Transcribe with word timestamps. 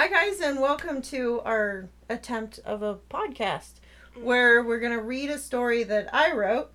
Hi, 0.00 0.08
guys, 0.08 0.40
and 0.40 0.62
welcome 0.62 1.02
to 1.02 1.42
our 1.44 1.90
attempt 2.08 2.58
of 2.64 2.82
a 2.82 2.94
podcast 3.10 3.72
where 4.18 4.62
we're 4.62 4.80
going 4.80 4.96
to 4.96 5.02
read 5.02 5.28
a 5.28 5.36
story 5.36 5.82
that 5.82 6.08
I 6.14 6.32
wrote, 6.32 6.72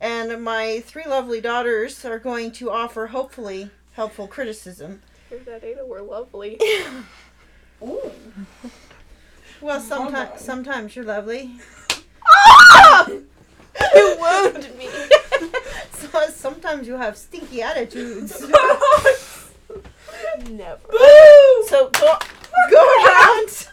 and 0.00 0.42
my 0.42 0.82
three 0.84 1.04
lovely 1.06 1.40
daughters 1.40 2.04
are 2.04 2.18
going 2.18 2.50
to 2.50 2.72
offer, 2.72 3.06
hopefully, 3.06 3.70
helpful 3.92 4.26
criticism. 4.26 5.02
Hear 5.30 5.38
that, 5.46 5.62
Ada? 5.62 5.86
We're 5.86 6.00
lovely. 6.00 6.58
Ooh. 7.80 8.10
Well, 9.60 9.80
sometimes 9.80 10.40
sometimes 10.40 10.96
you're 10.96 11.04
lovely. 11.04 11.52
Ah! 12.28 13.06
you 13.06 13.24
wound 14.20 14.68
me. 14.76 14.88
So, 15.92 16.28
sometimes 16.28 16.88
you 16.88 16.94
have 16.94 17.16
stinky 17.16 17.62
attitudes. 17.62 18.40
Never. 20.50 20.80
Boo! 20.90 21.64
So 21.68 21.90
go, 21.90 22.18
go 22.70 23.04
around 23.04 23.68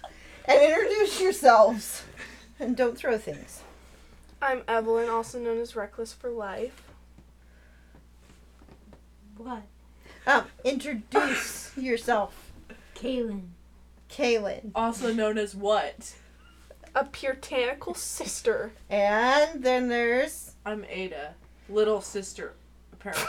and 0.45 0.61
introduce 0.71 1.19
yourselves, 1.21 2.03
and 2.59 2.75
don't 2.75 2.97
throw 2.97 3.17
things. 3.17 3.61
I'm 4.41 4.63
Evelyn, 4.67 5.09
also 5.09 5.39
known 5.39 5.59
as 5.59 5.75
Reckless 5.75 6.13
for 6.13 6.29
Life. 6.29 6.81
What? 9.37 9.63
Um, 10.27 10.45
introduce 10.63 11.71
yourself, 11.77 12.51
Kaylin. 12.95 13.47
Kaylin, 14.09 14.71
Also 14.75 15.13
known 15.13 15.37
as 15.37 15.55
what? 15.55 16.15
A 16.93 17.05
puritanical 17.05 17.93
sister. 17.93 18.73
and 18.89 19.63
then 19.63 19.87
there's 19.87 20.55
I'm 20.65 20.85
Ada, 20.89 21.33
little 21.69 22.01
sister, 22.01 22.53
apparently. 22.93 23.25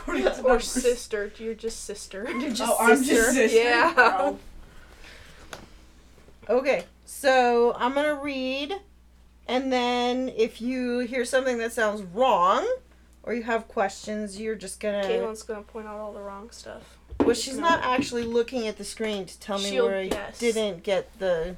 According 0.00 0.24
to 0.24 0.30
Or 0.40 0.48
numbers. 0.48 0.70
sister. 0.70 1.32
You're 1.38 1.54
just 1.54 1.84
sister. 1.84 2.26
you're 2.30 2.50
just 2.52 2.62
Oh, 2.72 2.76
I'm 2.80 3.02
just 3.02 3.32
sister. 3.32 3.46
Yeah. 3.56 3.94
Oh. 3.96 4.38
Okay, 6.48 6.84
so 7.04 7.74
I'm 7.76 7.94
gonna 7.94 8.16
read, 8.16 8.74
and 9.46 9.72
then 9.72 10.30
if 10.36 10.60
you 10.60 11.00
hear 11.00 11.24
something 11.24 11.58
that 11.58 11.72
sounds 11.72 12.02
wrong, 12.02 12.66
or 13.22 13.34
you 13.34 13.44
have 13.44 13.68
questions, 13.68 14.40
you're 14.40 14.56
just 14.56 14.80
gonna. 14.80 15.02
Kaylin's 15.04 15.42
gonna 15.44 15.62
point 15.62 15.86
out 15.86 16.00
all 16.00 16.12
the 16.12 16.20
wrong 16.20 16.50
stuff. 16.50 16.82
Well, 17.20 17.34
she's 17.36 17.58
not 17.58 17.80
actually 17.82 18.24
looking 18.24 18.66
at 18.66 18.78
the 18.78 18.84
screen 18.84 19.26
to 19.26 19.38
tell 19.38 19.58
me 19.58 19.70
She'll 19.70 19.86
where 19.86 19.98
I 19.98 20.08
guess. 20.08 20.38
didn't 20.38 20.82
get 20.82 21.16
the 21.20 21.54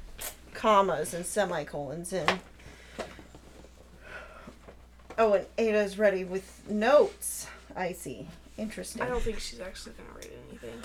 commas 0.53 1.13
and 1.13 1.25
semicolons 1.25 2.11
in. 2.13 2.27
Oh, 5.17 5.33
and 5.33 5.45
Ada's 5.57 5.97
ready 5.97 6.23
with 6.23 6.67
notes. 6.69 7.47
I 7.75 7.91
see. 7.93 8.27
Interesting. 8.57 9.01
I 9.01 9.07
don't 9.07 9.21
think 9.21 9.39
she's 9.39 9.59
actually 9.59 9.93
gonna 9.93 10.17
read 10.17 10.31
anything. 10.49 10.79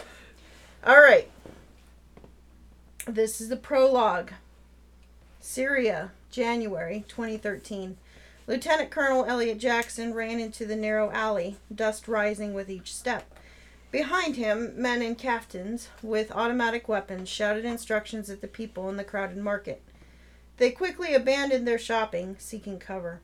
All 0.87 1.01
right. 1.01 1.31
This 3.07 3.41
is 3.41 3.49
the 3.49 3.57
prologue. 3.57 4.33
Syria, 5.41 6.13
January 6.31 7.05
2013. 7.09 7.97
Lieutenant 8.47 8.91
Colonel 8.91 9.25
Elliot 9.27 9.59
Jackson 9.59 10.15
ran 10.15 10.41
into 10.41 10.65
the 10.65 10.77
narrow 10.77 11.11
alley, 11.11 11.57
dust 11.75 12.09
rising 12.09 12.55
with 12.55 12.71
each 12.71 12.95
step. 12.95 13.31
Behind 13.91 14.37
him, 14.37 14.73
men 14.77 15.03
in 15.03 15.15
caftans 15.15 15.89
with 16.03 16.33
automatic 16.33 16.89
weapons 16.89 17.29
shouted 17.29 17.65
instructions 17.65 18.29
at 18.29 18.41
the 18.41 18.49
people 18.49 18.89
in 18.89 18.97
the 18.97 19.05
crowded 19.05 19.39
market. 19.39 19.83
They 20.59 20.71
quickly 20.71 21.15
abandoned 21.15 21.67
their 21.67 21.79
shopping, 21.79 22.37
seeking 22.39 22.79
cover. 22.79 23.21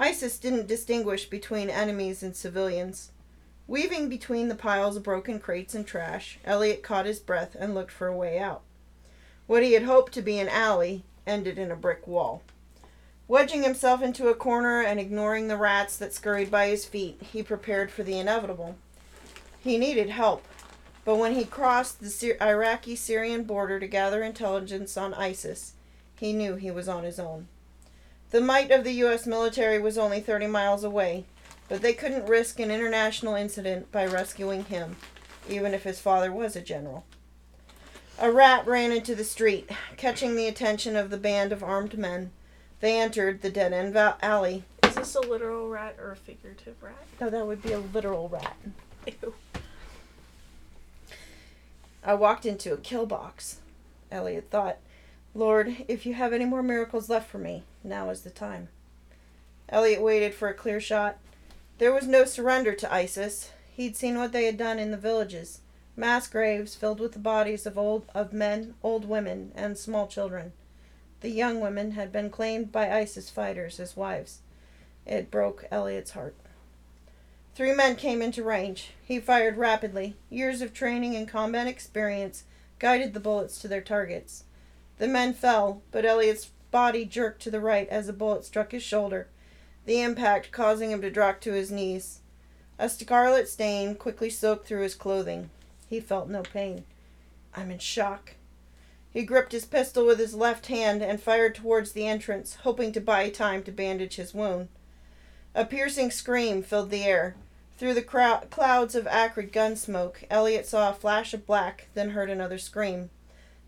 ISIS 0.00 0.38
didn't 0.38 0.68
distinguish 0.68 1.28
between 1.28 1.68
enemies 1.68 2.22
and 2.22 2.36
civilians. 2.36 3.10
Weaving 3.66 4.08
between 4.08 4.46
the 4.46 4.54
piles 4.54 4.96
of 4.96 5.02
broken 5.02 5.40
crates 5.40 5.74
and 5.74 5.84
trash, 5.84 6.38
Elliot 6.44 6.84
caught 6.84 7.04
his 7.04 7.18
breath 7.18 7.56
and 7.58 7.74
looked 7.74 7.90
for 7.90 8.06
a 8.06 8.16
way 8.16 8.38
out. 8.38 8.62
What 9.48 9.64
he 9.64 9.72
had 9.72 9.82
hoped 9.82 10.12
to 10.12 10.22
be 10.22 10.38
an 10.38 10.48
alley 10.48 11.02
ended 11.26 11.58
in 11.58 11.72
a 11.72 11.76
brick 11.76 12.06
wall. 12.06 12.42
Wedging 13.26 13.64
himself 13.64 14.00
into 14.00 14.28
a 14.28 14.36
corner 14.36 14.80
and 14.80 15.00
ignoring 15.00 15.48
the 15.48 15.56
rats 15.56 15.96
that 15.96 16.14
scurried 16.14 16.50
by 16.50 16.68
his 16.68 16.84
feet, 16.84 17.20
he 17.32 17.42
prepared 17.42 17.90
for 17.90 18.04
the 18.04 18.20
inevitable. 18.20 18.76
He 19.60 19.78
needed 19.78 20.10
help, 20.10 20.46
but 21.04 21.16
when 21.16 21.34
he 21.34 21.44
crossed 21.44 22.00
the 22.00 22.36
Iraqi 22.40 22.94
Syrian 22.94 23.42
border 23.42 23.80
to 23.80 23.88
gather 23.88 24.22
intelligence 24.22 24.96
on 24.96 25.12
ISIS, 25.12 25.74
he 26.14 26.32
knew 26.32 26.54
he 26.54 26.70
was 26.70 26.88
on 26.88 27.02
his 27.02 27.18
own. 27.18 27.48
The 28.30 28.40
might 28.42 28.70
of 28.70 28.84
the 28.84 28.92
U.S. 28.92 29.26
military 29.26 29.78
was 29.78 29.96
only 29.96 30.20
30 30.20 30.48
miles 30.48 30.84
away, 30.84 31.24
but 31.68 31.80
they 31.80 31.94
couldn't 31.94 32.26
risk 32.26 32.60
an 32.60 32.70
international 32.70 33.34
incident 33.34 33.90
by 33.90 34.04
rescuing 34.06 34.64
him, 34.64 34.96
even 35.48 35.72
if 35.72 35.84
his 35.84 35.98
father 35.98 36.30
was 36.30 36.54
a 36.54 36.60
general. 36.60 37.04
A 38.18 38.30
rat 38.30 38.66
ran 38.66 38.92
into 38.92 39.14
the 39.14 39.24
street, 39.24 39.70
catching 39.96 40.36
the 40.36 40.46
attention 40.46 40.94
of 40.96 41.08
the 41.08 41.16
band 41.16 41.52
of 41.52 41.62
armed 41.62 41.96
men. 41.96 42.30
They 42.80 43.00
entered 43.00 43.40
the 43.40 43.50
dead 43.50 43.72
end 43.72 43.94
va- 43.94 44.18
alley. 44.20 44.64
Is 44.84 44.94
this 44.94 45.14
a 45.14 45.20
literal 45.20 45.68
rat 45.68 45.96
or 45.98 46.12
a 46.12 46.16
figurative 46.16 46.82
rat? 46.82 47.06
No, 47.20 47.30
that 47.30 47.46
would 47.46 47.62
be 47.62 47.72
a 47.72 47.78
literal 47.78 48.28
rat. 48.28 48.56
Ew. 49.06 49.34
I 52.04 52.14
walked 52.14 52.44
into 52.44 52.72
a 52.72 52.78
kill 52.78 53.06
box. 53.06 53.60
Elliot 54.10 54.48
thought, 54.50 54.78
Lord, 55.38 55.84
if 55.86 56.04
you 56.04 56.14
have 56.14 56.32
any 56.32 56.44
more 56.44 56.64
miracles 56.64 57.08
left 57.08 57.30
for 57.30 57.38
me, 57.38 57.62
now 57.84 58.10
is 58.10 58.22
the 58.22 58.30
time. 58.30 58.70
Elliot 59.68 60.02
waited 60.02 60.34
for 60.34 60.48
a 60.48 60.54
clear 60.54 60.80
shot. 60.80 61.16
There 61.78 61.92
was 61.92 62.08
no 62.08 62.24
surrender 62.24 62.72
to 62.74 62.92
ISIS. 62.92 63.52
He'd 63.72 63.96
seen 63.96 64.18
what 64.18 64.32
they 64.32 64.46
had 64.46 64.56
done 64.56 64.80
in 64.80 64.90
the 64.90 64.96
villages 64.96 65.60
mass 65.94 66.26
graves 66.26 66.74
filled 66.74 66.98
with 66.98 67.12
the 67.12 67.20
bodies 67.20 67.66
of 67.66 67.78
old 67.78 68.06
of 68.16 68.32
men, 68.32 68.74
old 68.82 69.08
women, 69.08 69.52
and 69.54 69.78
small 69.78 70.08
children. 70.08 70.50
The 71.20 71.30
young 71.30 71.60
women 71.60 71.92
had 71.92 72.10
been 72.10 72.30
claimed 72.30 72.72
by 72.72 72.90
ISIS 72.90 73.30
fighters 73.30 73.78
as 73.78 73.96
wives. 73.96 74.40
It 75.06 75.30
broke 75.30 75.66
Elliot's 75.70 76.12
heart. 76.12 76.34
Three 77.54 77.74
men 77.76 77.94
came 77.94 78.22
into 78.22 78.42
range. 78.42 78.90
He 79.04 79.20
fired 79.20 79.56
rapidly. 79.56 80.16
Years 80.30 80.62
of 80.62 80.74
training 80.74 81.14
and 81.14 81.28
combat 81.28 81.68
experience 81.68 82.42
guided 82.80 83.14
the 83.14 83.20
bullets 83.20 83.60
to 83.60 83.68
their 83.68 83.80
targets. 83.80 84.42
The 84.98 85.08
men 85.08 85.32
fell, 85.32 85.82
but 85.90 86.04
Elliot's 86.04 86.50
body 86.70 87.04
jerked 87.04 87.40
to 87.42 87.50
the 87.50 87.60
right 87.60 87.88
as 87.88 88.08
a 88.08 88.12
bullet 88.12 88.44
struck 88.44 88.72
his 88.72 88.82
shoulder, 88.82 89.28
the 89.86 90.00
impact 90.00 90.50
causing 90.50 90.90
him 90.90 91.00
to 91.02 91.10
drop 91.10 91.40
to 91.40 91.52
his 91.52 91.70
knees. 91.70 92.20
A 92.78 92.88
scarlet 92.88 93.48
stain 93.48 93.94
quickly 93.94 94.30
soaked 94.30 94.66
through 94.66 94.82
his 94.82 94.94
clothing. 94.94 95.50
He 95.88 96.00
felt 96.00 96.28
no 96.28 96.42
pain. 96.42 96.84
I'm 97.54 97.70
in 97.70 97.78
shock. 97.78 98.34
He 99.10 99.24
gripped 99.24 99.52
his 99.52 99.64
pistol 99.64 100.06
with 100.06 100.18
his 100.18 100.34
left 100.34 100.66
hand 100.66 101.02
and 101.02 101.20
fired 101.20 101.54
towards 101.54 101.92
the 101.92 102.06
entrance, 102.06 102.56
hoping 102.56 102.92
to 102.92 103.00
buy 103.00 103.30
time 103.30 103.62
to 103.64 103.72
bandage 103.72 104.16
his 104.16 104.34
wound. 104.34 104.68
A 105.54 105.64
piercing 105.64 106.10
scream 106.10 106.62
filled 106.62 106.90
the 106.90 107.04
air. 107.04 107.34
Through 107.78 107.94
the 107.94 108.02
crowd, 108.02 108.50
clouds 108.50 108.94
of 108.94 109.06
acrid 109.06 109.52
gun 109.52 109.76
smoke, 109.76 110.24
Elliot 110.30 110.66
saw 110.66 110.90
a 110.90 110.94
flash 110.94 111.32
of 111.32 111.46
black, 111.46 111.88
then 111.94 112.10
heard 112.10 112.28
another 112.28 112.58
scream. 112.58 113.10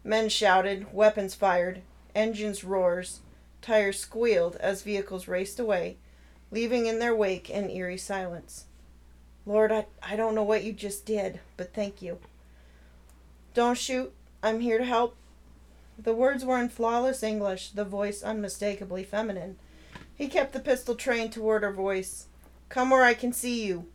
Men 0.03 0.29
shouted, 0.29 0.93
weapons 0.93 1.35
fired, 1.35 1.83
engines 2.15 2.65
roars, 2.65 3.21
tires 3.61 3.99
squealed 3.99 4.57
as 4.57 4.83
vehicles 4.83 5.29
raced 5.29 5.61
away, 5.61 5.99
leaving 6.51 6.87
in 6.87 6.99
their 6.99 7.15
wake 7.15 7.51
an 7.51 7.71
eerie 7.71 7.99
silence. 7.99 8.65
Lord, 9.45 9.71
I, 9.71 9.87
I 10.03 10.17
don't 10.17 10.35
know 10.35 10.43
what 10.43 10.65
you 10.65 10.73
just 10.73 11.05
did, 11.05 11.41
but 11.57 11.75
thank 11.75 12.01
you. 12.03 12.19
Don't 13.55 13.79
shoot. 13.79 14.13
I'm 14.43 14.61
here 14.61 14.79
to 14.79 14.85
help. 14.85 15.17
The 15.99 16.15
words 16.15 16.45
were 16.45 16.59
in 16.59 16.71
flawless 16.71 17.23
English, 17.23 17.71
the 17.71 17.85
voice 17.85 18.23
unmistakably 18.23 19.05
feminine. 19.05 19.57
He 20.15 20.29
kept 20.29 20.53
the 20.53 20.61
pistol 20.61 20.95
trained 20.95 21.33
toward 21.33 21.63
her 21.63 21.73
voice. 21.73 22.27
Come 22.69 22.91
where 22.91 23.05
I 23.05 23.15
can 23.15 23.33
see 23.33 23.67
you. 23.67 23.87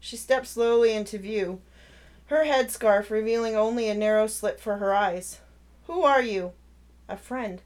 She 0.00 0.16
stepped 0.16 0.46
slowly 0.46 0.92
into 0.92 1.18
view, 1.18 1.60
her 2.26 2.44
headscarf 2.44 3.10
revealing 3.10 3.54
only 3.54 3.88
a 3.88 3.94
narrow 3.94 4.26
slit 4.26 4.58
for 4.58 4.78
her 4.78 4.92
eyes. 4.92 5.40
Who 5.86 6.02
are 6.02 6.22
you? 6.22 6.52
A 7.08 7.16
friend. 7.16 7.62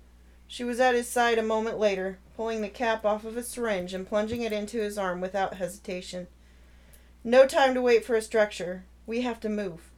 She 0.47 0.65
was 0.65 0.81
at 0.81 0.95
his 0.95 1.09
side 1.09 1.39
a 1.39 1.43
moment 1.43 1.79
later, 1.79 2.19
pulling 2.37 2.61
the 2.61 2.69
cap 2.69 3.05
off 3.05 3.25
of 3.25 3.37
a 3.37 3.43
syringe 3.43 3.95
and 3.95 4.07
plunging 4.07 4.43
it 4.43 4.53
into 4.53 4.79
his 4.79 4.99
arm 4.99 5.21
without 5.21 5.55
hesitation. 5.55 6.27
No 7.25 7.47
time 7.47 7.73
to 7.75 7.83
wait 7.83 8.05
for 8.05 8.17
a 8.17 8.23
structure. 8.23 8.85
We 9.07 9.23
have 9.23 9.41
to 9.41 9.49
move. 9.49 9.91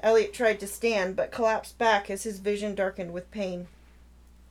Elliot 0.00 0.34
tried 0.34 0.60
to 0.60 0.66
stand, 0.66 1.16
but 1.16 1.30
collapsed 1.30 1.78
back 1.78 2.10
as 2.10 2.24
his 2.24 2.38
vision 2.38 2.74
darkened 2.74 3.12
with 3.12 3.30
pain. 3.30 3.68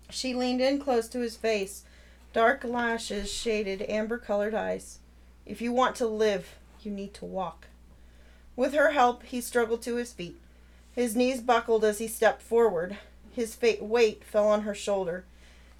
She 0.10 0.34
leaned 0.34 0.62
in 0.62 0.80
close 0.80 1.08
to 1.10 1.20
his 1.20 1.36
face. 1.36 1.84
Dark 2.34 2.64
lashes 2.64 3.32
shaded 3.32 3.84
amber 3.84 4.18
colored 4.18 4.56
eyes. 4.56 5.00
If 5.46 5.62
you 5.62 5.72
want 5.72 5.96
to 5.98 6.08
live, 6.08 6.56
you 6.82 6.90
need 6.90 7.14
to 7.16 7.26
walk. 7.26 7.68
With 8.56 8.74
her 8.74 8.92
help, 8.92 9.24
he 9.24 9.42
struggled 9.42 9.82
to 9.84 9.98
his 9.98 10.14
feet. 10.14 10.40
His 10.96 11.16
knees 11.16 11.42
buckled 11.42 11.84
as 11.84 11.98
he 11.98 12.08
stepped 12.08 12.42
forward. 12.42 12.98
His 13.32 13.58
weight 13.82 14.24
fell 14.24 14.48
on 14.48 14.62
her 14.62 14.76
shoulder. 14.76 15.26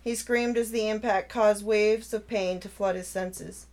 He 0.04 0.16
screamed 0.16 0.58
as 0.58 0.72
the 0.72 0.90
impact 0.90 1.30
caused 1.30 1.66
waves 1.66 2.14
of 2.14 2.28
pain 2.28 2.60
to 2.60 2.70
flood 2.70 2.96
his 2.96 3.08
senses. 3.08 3.68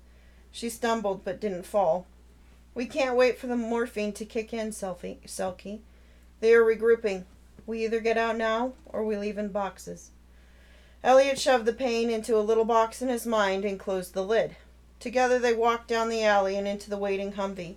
She 0.53 0.69
stumbled 0.69 1.25
but 1.25 1.41
didn't 1.41 1.65
fall. 1.65 2.07
We 2.75 2.87
can't 2.87 3.17
wait 3.17 3.39
for 3.39 3.47
the 3.47 3.57
morphine 3.57 4.13
to 4.13 4.25
kick 4.25 4.53
in, 4.53 4.71
Selfie, 4.71 5.19
Selkie. 5.27 5.81
They 6.41 6.55
are 6.55 6.63
regrouping. 6.63 7.25
We 7.67 7.85
either 7.85 8.01
get 8.01 8.19
out 8.19 8.37
now 8.37 8.75
or 8.87 9.05
we 9.05 9.17
leave 9.17 9.39
in 9.39 9.49
boxes. 9.49 10.11
Elliot 11.03 11.39
shoved 11.39 11.65
the 11.65 11.73
pain 11.73 12.11
into 12.11 12.37
a 12.37 12.41
little 12.41 12.65
box 12.65 13.01
in 13.01 13.09
his 13.09 13.27
mind 13.27 13.65
and 13.65 13.81
closed 13.81 14.13
the 14.13 14.23
lid. 14.23 14.57
Together 14.99 15.39
they 15.39 15.55
walked 15.55 15.89
down 15.89 16.11
the 16.11 16.23
alley 16.23 16.57
and 16.57 16.69
into 16.69 16.91
the 16.91 16.99
waiting 16.99 17.33
Humvee. 17.33 17.77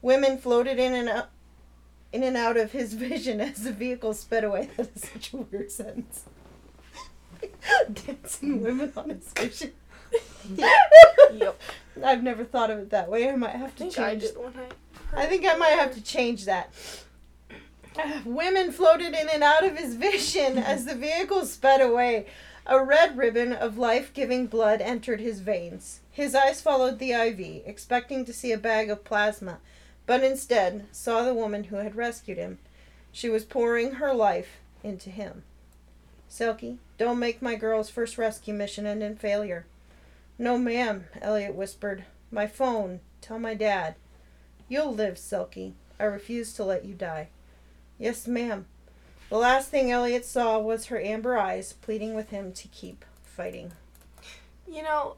Women 0.00 0.38
floated 0.38 0.78
in 0.78 0.94
and 0.94 1.24
in 2.14 2.22
and 2.22 2.36
out 2.36 2.56
of 2.56 2.72
his 2.72 2.94
vision 3.08 3.40
as 3.40 3.64
the 3.64 3.72
vehicle 3.72 4.14
sped 4.14 4.44
away. 4.44 4.70
That 4.76 4.90
is 4.94 5.10
such 5.12 5.32
a 5.32 5.38
weird 5.38 5.70
sentence. 5.70 6.24
Dancing 8.06 8.62
women 8.62 8.92
on 8.96 9.10
his 9.10 9.32
vision. 9.32 9.72
Yep. 11.32 11.60
I've 12.04 12.22
never 12.22 12.44
thought 12.44 12.70
of 12.70 12.78
it 12.78 12.90
that 12.90 13.10
way. 13.10 13.28
I 13.28 13.36
might 13.36 13.50
have 13.56 13.68
I 13.68 13.70
to 13.70 13.76
think 13.76 13.98
I 13.98 14.10
change. 14.10 14.22
did 14.22 14.36
when 14.38 14.52
I. 14.56 15.22
I 15.22 15.26
think 15.26 15.44
I 15.46 15.56
might 15.56 15.70
have 15.78 15.92
to 15.94 16.02
change 16.02 16.44
that. 16.44 16.72
Uh, 17.98 18.20
Women 18.24 18.70
floated 18.72 19.14
in 19.14 19.28
and 19.28 19.42
out 19.42 19.64
of 19.64 19.76
his 19.76 19.94
vision 19.96 20.58
as 20.58 20.84
the 20.84 20.94
vehicle 20.94 21.44
sped 21.46 21.80
away. 21.80 22.26
A 22.66 22.82
red 22.82 23.16
ribbon 23.18 23.52
of 23.52 23.76
life 23.76 24.12
giving 24.14 24.46
blood 24.46 24.80
entered 24.80 25.20
his 25.20 25.40
veins. 25.40 26.00
His 26.10 26.34
eyes 26.34 26.62
followed 26.62 26.98
the 26.98 27.12
IV, 27.12 27.62
expecting 27.66 28.24
to 28.24 28.32
see 28.32 28.52
a 28.52 28.58
bag 28.58 28.88
of 28.88 29.04
plasma, 29.04 29.58
but 30.06 30.22
instead 30.22 30.86
saw 30.92 31.22
the 31.22 31.34
woman 31.34 31.64
who 31.64 31.76
had 31.76 31.96
rescued 31.96 32.38
him. 32.38 32.58
She 33.12 33.28
was 33.28 33.44
pouring 33.44 33.92
her 33.92 34.12
life 34.12 34.58
into 34.82 35.10
him. 35.10 35.44
Selkie, 36.28 36.78
don't 36.98 37.18
make 37.18 37.40
my 37.40 37.54
girl's 37.54 37.90
first 37.90 38.18
rescue 38.18 38.54
mission 38.54 38.86
end 38.86 39.02
in 39.02 39.16
failure. 39.16 39.66
No, 40.38 40.58
ma'am, 40.58 41.04
Elliot 41.22 41.54
whispered. 41.54 42.04
My 42.30 42.46
phone. 42.46 43.00
Tell 43.20 43.38
my 43.38 43.54
dad. 43.54 43.94
You'll 44.68 44.92
live, 44.92 45.14
Selkie. 45.14 45.72
I 45.98 46.04
refuse 46.04 46.52
to 46.54 46.64
let 46.64 46.84
you 46.84 46.94
die. 46.94 47.28
Yes, 47.98 48.26
ma'am. 48.26 48.66
The 49.30 49.36
last 49.38 49.70
thing 49.70 49.90
Elliot 49.90 50.24
saw 50.24 50.58
was 50.58 50.86
her 50.86 51.00
amber 51.00 51.38
eyes 51.38 51.72
pleading 51.72 52.14
with 52.14 52.30
him 52.30 52.52
to 52.52 52.68
keep 52.68 53.04
fighting. 53.22 53.72
You 54.66 54.82
know, 54.82 55.16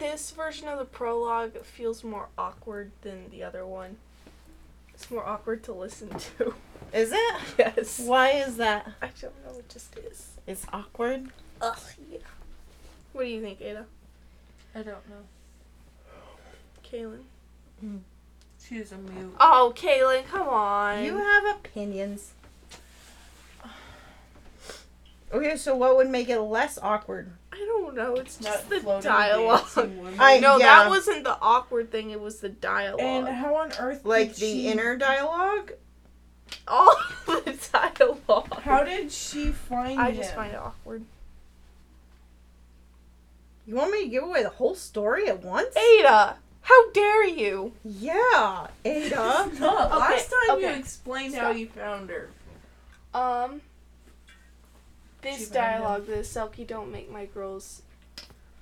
this 0.00 0.30
version 0.32 0.66
of 0.66 0.78
the 0.78 0.84
prologue 0.84 1.62
feels 1.64 2.02
more 2.02 2.28
awkward 2.36 2.90
than 3.02 3.30
the 3.30 3.44
other 3.44 3.64
one. 3.64 3.96
It's 4.94 5.10
more 5.10 5.24
awkward 5.24 5.62
to 5.64 5.72
listen 5.72 6.08
to. 6.38 6.54
Is 6.92 7.12
it? 7.12 7.34
Yes. 7.58 8.00
Why 8.00 8.30
is 8.30 8.56
that? 8.56 8.90
I 9.00 9.10
don't 9.20 9.32
know. 9.44 9.58
It 9.58 9.68
just 9.68 9.96
is. 9.98 10.30
It's 10.46 10.66
awkward. 10.72 11.28
Ugh. 11.60 11.78
Yeah. 12.10 12.18
What 13.12 13.24
do 13.24 13.28
you 13.30 13.40
think, 13.40 13.60
Ada? 13.60 13.84
I 14.74 14.78
don't 14.82 15.08
know. 15.08 15.22
Kaylin? 16.84 17.22
Hmm. 17.80 17.98
She's 18.66 18.92
a 18.92 18.98
mute. 18.98 19.34
Oh, 19.38 19.72
Kaylin, 19.76 20.26
come 20.26 20.48
on. 20.48 21.04
You 21.04 21.16
have 21.18 21.44
opinions. 21.56 22.32
Okay, 25.32 25.56
so 25.56 25.76
what 25.76 25.96
would 25.96 26.10
make 26.10 26.28
it 26.28 26.40
less 26.40 26.76
awkward? 26.82 27.30
I 27.60 27.64
don't 27.66 27.94
know. 27.94 28.14
It's 28.16 28.40
Not 28.40 28.68
the 28.70 28.80
floating 28.80 29.10
dialogue. 29.10 29.60
dancing 29.60 29.98
women. 30.02 30.20
I- 30.20 30.38
no, 30.40 30.56
yeah. 30.58 30.66
that 30.84 30.88
wasn't 30.88 31.24
the 31.24 31.36
awkward 31.40 31.90
thing. 31.92 32.10
It 32.10 32.20
was 32.20 32.40
the 32.40 32.48
dialogue. 32.48 33.00
and 33.00 33.28
how 33.28 33.54
on 33.56 33.72
earth 33.78 34.04
Like 34.04 34.28
did 34.28 34.36
the 34.36 34.40
she, 34.40 34.68
inner 34.68 34.96
dialogue? 34.96 35.72
All 36.66 36.96
the 37.26 37.58
dialogue. 37.72 38.60
How 38.62 38.84
did 38.84 39.12
she 39.12 39.46
find 39.52 39.92
it? 39.92 39.98
I 39.98 40.10
him? 40.10 40.16
just 40.16 40.34
find 40.34 40.52
it 40.52 40.58
awkward. 40.58 41.04
You 43.66 43.74
want 43.76 43.92
me 43.92 44.04
to 44.04 44.08
give 44.08 44.24
away 44.24 44.42
the 44.42 44.48
whole 44.50 44.74
story 44.74 45.28
at 45.28 45.42
once? 45.44 45.76
Ada, 45.76 46.36
how 46.62 46.90
dare 46.92 47.24
you? 47.24 47.72
Yeah, 47.84 48.66
Ada. 48.84 49.50
No, 49.60 49.78
Okay, 49.86 49.96
last 49.98 50.30
time 50.48 50.60
you 50.60 50.66
okay. 50.66 50.78
explained 50.78 51.34
how 51.34 51.50
Stop. 51.50 51.56
you 51.58 51.66
found 51.68 52.10
her. 52.10 52.30
Um, 53.14 53.60
She 53.60 53.69
this 55.22 55.48
dialogue, 55.48 56.06
the 56.06 56.16
Selkie 56.16 56.66
don't 56.66 56.90
make 56.90 57.10
my 57.10 57.26
girls 57.26 57.82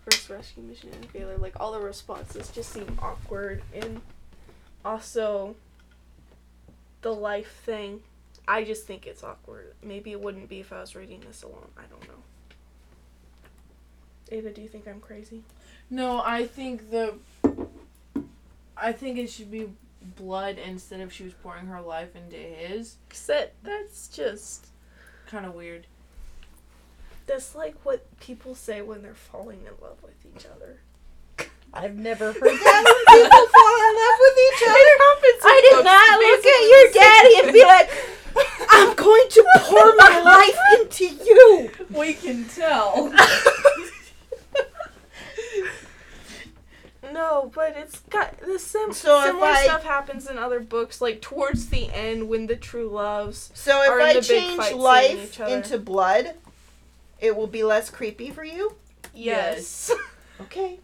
first 0.04 0.28
rescue 0.30 0.62
mission 0.62 0.90
in 0.90 1.02
failure. 1.08 1.36
Like 1.38 1.54
all 1.60 1.72
the 1.72 1.80
responses 1.80 2.50
just 2.50 2.70
seem 2.70 2.98
awkward, 3.00 3.62
and 3.74 4.00
also 4.84 5.56
the 7.02 7.14
life 7.14 7.60
thing. 7.64 8.02
I 8.46 8.64
just 8.64 8.86
think 8.86 9.06
it's 9.06 9.22
awkward. 9.22 9.74
Maybe 9.82 10.10
it 10.12 10.20
wouldn't 10.20 10.48
be 10.48 10.60
if 10.60 10.72
I 10.72 10.80
was 10.80 10.96
reading 10.96 11.22
this 11.26 11.42
alone. 11.42 11.68
I 11.76 11.82
don't 11.90 12.08
know. 12.08 12.22
Ada, 14.30 14.50
do 14.50 14.62
you 14.62 14.68
think 14.68 14.88
I'm 14.88 15.00
crazy? 15.00 15.42
No, 15.90 16.22
I 16.24 16.46
think 16.46 16.90
the. 16.90 17.14
I 18.76 18.92
think 18.92 19.18
it 19.18 19.28
should 19.28 19.50
be 19.50 19.68
blood 20.16 20.56
instead 20.58 21.00
of 21.00 21.12
she 21.12 21.24
was 21.24 21.32
pouring 21.34 21.66
her 21.66 21.80
life 21.80 22.14
into 22.16 22.36
his. 22.36 22.96
Cause 23.10 23.26
that 23.26 23.52
that's 23.62 24.08
just 24.08 24.68
Kind 25.28 25.44
of 25.44 25.54
weird. 25.54 25.86
That's 27.28 27.54
like 27.54 27.76
what 27.84 28.18
people 28.20 28.54
say 28.54 28.80
when 28.82 29.02
they're 29.02 29.14
falling 29.14 29.60
in 29.60 29.72
love 29.80 30.02
with 30.02 30.14
each 30.34 30.46
other. 30.46 30.80
I've 31.72 31.96
never 31.96 32.32
heard 32.32 32.34
that 32.42 32.82
when 32.84 33.22
people 33.22 33.46
fall 33.54 33.78
in 33.86 33.94
love 34.02 34.18
with 34.20 34.38
each 34.48 34.62
other. 34.66 34.88
I 35.44 35.60
did 35.68 35.84
not 35.84 36.18
look 36.18 36.44
at 36.46 36.62
your 36.72 36.86
daddy 37.02 37.34
and 37.44 37.52
be 37.52 37.62
like, 37.64 37.90
I'm 38.70 38.94
going 38.96 39.28
to 39.30 39.44
pour 39.60 39.94
my 39.96 40.20
life 40.24 40.80
into 40.80 41.04
you. 41.24 41.70
We 41.96 42.14
can 42.14 42.44
tell. 42.46 43.12
No, 47.12 47.50
but 47.54 47.74
it's 47.76 48.00
got 48.10 48.38
the 48.40 48.58
sim- 48.58 48.92
So 48.92 49.22
similar 49.24 49.46
I- 49.46 49.64
stuff 49.64 49.82
happens 49.82 50.28
in 50.28 50.36
other 50.36 50.60
books, 50.60 51.00
like 51.00 51.22
towards 51.22 51.68
the 51.68 51.90
end 51.92 52.28
when 52.28 52.46
the 52.46 52.56
true 52.56 52.88
loves. 52.88 53.50
So 53.54 53.82
if 53.82 53.88
Or 53.90 53.98
in 54.00 54.06
I 54.06 54.12
the 54.14 54.20
big 54.20 54.28
change 54.28 54.56
fight 54.56 54.68
seeing 54.68 54.80
life 54.80 55.24
each 55.32 55.40
other. 55.40 55.56
into 55.56 55.78
blood, 55.78 56.34
it 57.20 57.36
will 57.36 57.46
be 57.46 57.62
less 57.64 57.90
creepy 57.90 58.30
for 58.30 58.44
you? 58.44 58.76
Yes. 59.14 59.90
Okay. 60.40 60.78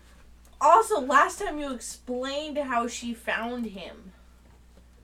also, 0.61 1.01
last 1.01 1.39
time 1.39 1.61
you 1.61 1.73
explained 1.73 2.59
how 2.59 2.89
she 2.89 3.15
found 3.15 3.67
him. 3.67 4.11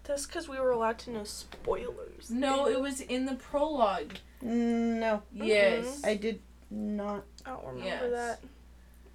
That's 0.03 0.27
because 0.27 0.49
we 0.49 0.59
were 0.59 0.73
allowed 0.73 0.99
to 1.01 1.11
know 1.13 1.23
spoilers. 1.23 2.31
No, 2.31 2.67
it 2.67 2.81
was 2.81 3.01
in 3.01 3.27
the 3.27 3.37
prologue. 3.37 4.15
Mm, 4.45 4.99
no, 4.99 5.23
Yes. 5.33 5.85
Mm-hmm. 5.87 6.07
I 6.07 6.15
did 6.17 6.41
not. 6.69 7.23
I 7.47 7.51
don't 7.51 7.65
remember 7.65 8.09
Yes. 8.09 8.11
that. 8.11 8.41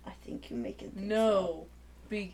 I 0.07 0.12
think 0.23 0.50
you 0.50 0.56
making 0.56 0.91
things 0.91 1.12
up. 1.12 1.17
No. 1.17 1.65
Be- 2.07 2.33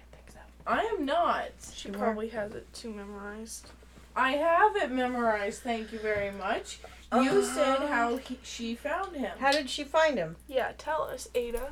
I 0.67 0.81
am 0.83 1.03
not. 1.03 1.47
She 1.73 1.89
You 1.89 1.95
are. 1.95 1.97
probably 1.97 2.29
has 2.29 2.53
it 2.53 2.71
too 2.71 2.93
memorized. 2.93 3.71
I 4.15 4.33
have 4.33 4.75
it 4.75 4.91
memorized. 4.91 5.63
Thank 5.63 5.91
you 5.91 5.97
very 5.97 6.29
much. 6.29 6.77
You 7.13 7.20
uh-huh. 7.20 7.41
said 7.41 7.89
how 7.89 8.18
he, 8.18 8.39
she 8.41 8.75
found 8.75 9.15
him. 9.18 9.32
How 9.39 9.51
did 9.51 9.70
she 9.70 9.84
find 9.84 10.18
him? 10.18 10.38
Yeah, 10.48 10.72
tell 10.77 11.03
us, 11.03 11.27
Ada. 11.36 11.72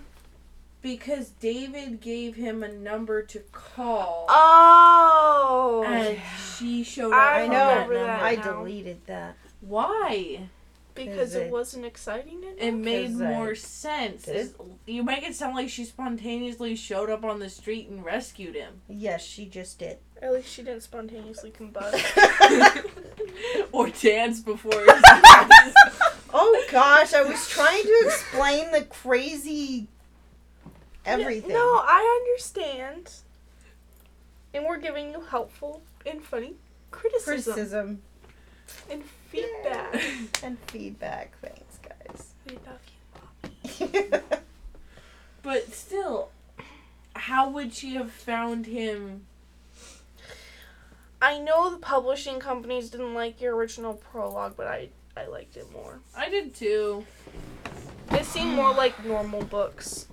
Because 0.81 1.29
David 1.29 2.01
gave 2.01 2.35
him 2.35 2.61
a 2.63 2.71
number 2.71 3.21
to 3.23 3.39
call. 3.51 4.25
Oh. 4.29 5.83
and 5.87 6.17
she 6.57 6.83
showed 6.83 7.13
up 7.13 7.19
I 7.19 7.47
know. 7.47 7.53
that 7.53 7.89
that. 7.89 8.21
I 8.21 8.35
deleted 8.35 9.05
that. 9.07 9.35
Why? 9.61 10.49
because 11.05 11.35
it 11.35 11.47
it- 11.47 11.51
wasn't 11.51 11.85
exciting 11.85 12.43
enough. 12.43 12.55
It 12.57 12.71
made 12.73 13.11
'Cause 13.11 13.21
I 13.21 13.31
more 13.31 13.55
sense. 13.55 14.23
did. 14.23 14.53
You 14.85 15.03
make 15.03 15.23
it 15.23 15.35
sound 15.35 15.55
like 15.55 15.69
she 15.69 15.85
spontaneously 15.85 16.75
showed 16.75 17.09
up 17.09 17.23
on 17.23 17.39
the 17.39 17.49
street 17.49 17.87
and 17.89 18.03
rescued 18.03 18.55
him. 18.55 18.81
Yes, 18.87 19.23
she 19.23 19.45
just 19.45 19.79
did. 19.79 19.99
At 20.21 20.33
least 20.33 20.49
she 20.49 20.63
didn't 20.63 20.83
spontaneously 20.83 21.51
combust. 21.51 21.93
or 23.71 23.89
dance 23.89 24.39
before 24.39 24.71
oh 26.33 26.65
gosh, 26.71 27.13
I 27.13 27.23
was 27.23 27.47
trying 27.49 27.83
to 27.83 28.01
explain 28.05 28.71
the 28.71 28.83
crazy 28.83 29.87
everything. 31.05 31.51
No, 31.51 31.81
I 31.83 32.21
understand. 32.21 33.11
And 34.53 34.65
we're 34.65 34.77
giving 34.77 35.11
you 35.11 35.21
helpful 35.21 35.81
and 36.05 36.23
funny 36.23 36.55
criticism, 36.91 37.53
criticism 37.53 38.01
and 38.89 39.03
feedback. 39.29 40.03
and 40.43 40.57
feedback. 40.67 41.33
Thanks, 41.41 41.77
guys. 41.77 42.33
We 42.47 42.57
love 42.65 42.79
you. 43.93 44.21
But 45.41 45.73
still, 45.73 46.29
how 47.15 47.49
would 47.49 47.73
she 47.73 47.95
have 47.95 48.11
found 48.11 48.65
him? 48.65 49.25
I 51.21 51.37
know 51.39 51.69
the 51.69 51.77
publishing 51.77 52.39
companies 52.39 52.89
didn't 52.89 53.13
like 53.13 53.41
your 53.41 53.55
original 53.55 53.93
prologue, 53.95 54.53
but 54.55 54.67
I 54.67 54.89
I 55.17 55.25
liked 55.27 55.57
it 55.57 55.69
more. 55.71 55.99
I 56.15 56.29
did 56.29 56.55
too. 56.55 57.05
It 58.11 58.25
seemed 58.25 58.53
more 58.53 58.73
like 58.73 59.05
normal 59.05 59.43
books. 59.43 60.07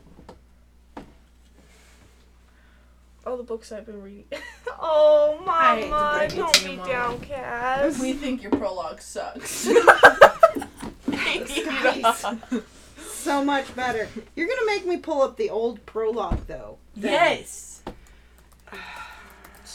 All 3.25 3.37
the 3.37 3.43
books 3.43 3.73
I've 3.73 3.87
been 3.87 4.03
reading. 4.03 4.25
oh, 4.81 5.43
I 5.47 5.77
hate 5.77 5.85
to 5.85 5.91
Mama, 5.91 6.29
don't 6.29 6.65
be 6.65 6.77
downcast. 6.77 8.01
We 8.01 8.13
think 8.13 8.43
your 8.43 8.53
prologue 8.53 9.01
sucks. 9.01 9.69
Guys. 11.11 12.25
so 12.99 13.45
much 13.45 13.75
better. 13.75 14.09
You're 14.35 14.49
gonna 14.49 14.67
make 14.67 14.87
me 14.87 14.97
pull 14.99 15.23
up 15.23 15.37
the 15.37 15.51
old 15.51 15.85
prologue 15.87 16.47
though. 16.47 16.79
yes. 16.95 17.76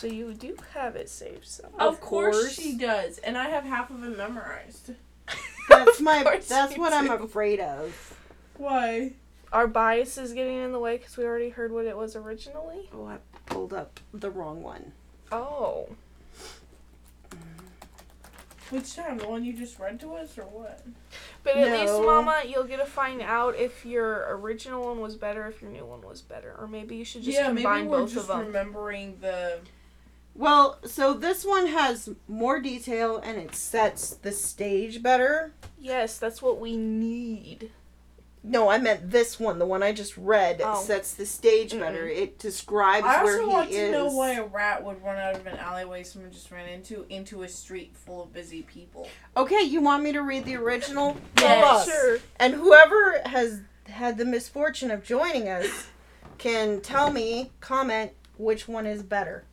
So 0.01 0.08
you 0.08 0.34
do 0.34 0.58
have 0.74 0.96
it 0.96 1.10
saved 1.10 1.46
somewhere. 1.46 1.79
Of, 1.79 1.93
Of 1.93 2.01
course. 2.01 2.36
course. 2.36 2.53
she 2.55 2.75
does, 2.75 3.20
and 3.20 3.38
I 3.38 3.50
have 3.50 3.65
half 3.65 3.91
of 3.91 4.03
it 4.03 4.17
memorized. 4.17 4.96
That's 5.70 6.01
my. 6.01 6.24
that's 6.24 6.75
you 6.75 6.81
what 6.81 6.91
I'm 6.91 7.10
afraid 7.12 7.60
of. 7.60 8.17
Why? 8.58 9.13
Our 9.53 9.67
bias 9.67 10.17
is 10.17 10.34
getting 10.34 10.58
in 10.58 10.72
the 10.72 10.79
way 10.79 10.98
because 10.98 11.17
we 11.17 11.24
already 11.24 11.50
heard 11.50 11.72
what 11.72 11.86
it 11.86 11.96
was 11.96 12.15
originally. 12.15 12.89
Oh, 12.91 13.05
I 13.05 13.17
pulled 13.46 13.74
up 13.74 14.00
the 14.12 14.31
wrong 14.31 14.63
one. 14.63 14.91
Oh. 15.31 15.88
Mm. 17.29 17.38
Which 18.72 18.96
time? 18.96 19.20
The 19.20 19.27
one 19.27 19.43
you 19.46 19.53
just 19.53 19.77
read 19.79 20.00
to 20.00 20.15
us, 20.15 20.36
or 20.38 20.43
what? 20.46 20.84
But 21.43 21.58
at 21.58 21.79
least, 21.79 21.93
No. 21.93 22.05
Mama, 22.05 22.41
you'll 22.48 22.63
get 22.63 22.77
to 22.79 22.86
find 22.86 23.22
out 23.22 23.55
if 23.55 23.86
your 23.86 24.25
original 24.36 24.84
one 24.86 25.00
was 25.00 25.15
better, 25.15 25.46
if 25.48 25.62
your 25.62 25.70
new 25.72 25.86
one 25.86 26.01
was 26.01 26.22
better, 26.22 26.55
or 26.58 26.67
maybe 26.67 26.96
you 26.96 27.05
should 27.05 27.22
just 27.24 27.38
yeah, 27.38 27.46
combine 27.48 27.63
maybe 27.81 27.88
we're 27.89 28.00
both 28.00 28.13
just 28.13 28.22
of 28.24 28.27
them. 28.29 28.48
remembering 28.48 29.17
the. 29.22 29.60
Well, 30.33 30.79
so 30.85 31.13
this 31.13 31.43
one 31.45 31.67
has 31.67 32.09
more 32.27 32.59
detail 32.59 33.17
and 33.17 33.38
it 33.38 33.53
sets 33.55 34.11
the 34.11 34.31
stage 34.31 35.03
better. 35.03 35.53
yes, 35.79 36.17
that's 36.17 36.41
what 36.41 36.59
we 36.59 36.77
need. 36.77 37.71
No, 38.43 38.69
I 38.71 38.79
meant 38.79 39.11
this 39.11 39.39
one, 39.39 39.59
the 39.59 39.67
one 39.67 39.83
I 39.83 39.91
just 39.91 40.17
read, 40.17 40.61
Oh. 40.63 40.81
sets 40.81 41.13
the 41.13 41.27
stage 41.27 41.77
better. 41.77 42.07
It 42.07 42.39
describes 42.39 43.05
I 43.05 43.23
where 43.23 43.33
also 43.39 43.45
he 43.47 43.53
want 43.53 43.69
is. 43.69 43.75
to 43.77 43.91
know 43.91 44.07
why 44.07 44.31
a 44.33 44.43
rat 44.43 44.83
would 44.83 45.03
run 45.03 45.17
out 45.17 45.35
of 45.35 45.45
an 45.45 45.57
alleyway 45.59 46.01
someone 46.03 46.31
just 46.31 46.50
ran 46.50 46.67
into 46.67 47.05
into 47.09 47.43
a 47.43 47.47
street 47.50 47.95
full 47.95 48.23
of 48.23 48.33
busy 48.33 48.63
people. 48.63 49.07
Okay, 49.38 49.61
you 49.61 49.79
want 49.81 50.01
me 50.03 50.11
to 50.13 50.21
read 50.23 50.45
the 50.45 50.55
original? 50.55 51.17
Yes. 51.38 51.85
Tell. 51.85 51.95
Sure. 51.95 52.19
And 52.39 52.55
whoever 52.55 53.21
has 53.25 53.61
had 53.85 54.17
the 54.17 54.25
misfortune 54.25 54.89
of 54.89 55.03
joining 55.03 55.47
us 55.47 55.88
can 56.39 56.81
tell 56.81 57.11
me, 57.11 57.51
comment 57.59 58.11
which 58.38 58.67
one 58.67 58.88
is 58.88 59.03
better. 59.03 59.43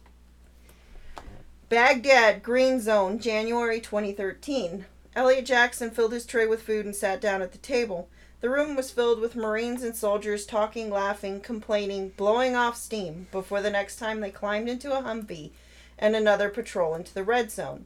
Baghdad, 1.68 2.42
Green 2.42 2.80
Zone, 2.80 3.18
January 3.18 3.78
2013. 3.78 4.86
Elliot 5.14 5.44
Jackson 5.44 5.90
filled 5.90 6.14
his 6.14 6.24
tray 6.24 6.46
with 6.46 6.62
food 6.62 6.86
and 6.86 6.96
sat 6.96 7.20
down 7.20 7.42
at 7.42 7.52
the 7.52 7.58
table. 7.58 8.08
The 8.40 8.48
room 8.48 8.74
was 8.74 8.90
filled 8.90 9.20
with 9.20 9.36
Marines 9.36 9.82
and 9.82 9.94
soldiers 9.94 10.46
talking, 10.46 10.88
laughing, 10.88 11.40
complaining, 11.40 12.14
blowing 12.16 12.56
off 12.56 12.78
steam 12.78 13.26
before 13.30 13.60
the 13.60 13.68
next 13.68 13.96
time 13.96 14.20
they 14.20 14.30
climbed 14.30 14.70
into 14.70 14.96
a 14.96 15.02
Humvee 15.02 15.50
and 15.98 16.16
another 16.16 16.48
patrol 16.48 16.94
into 16.94 17.12
the 17.12 17.22
red 17.22 17.50
zone. 17.50 17.84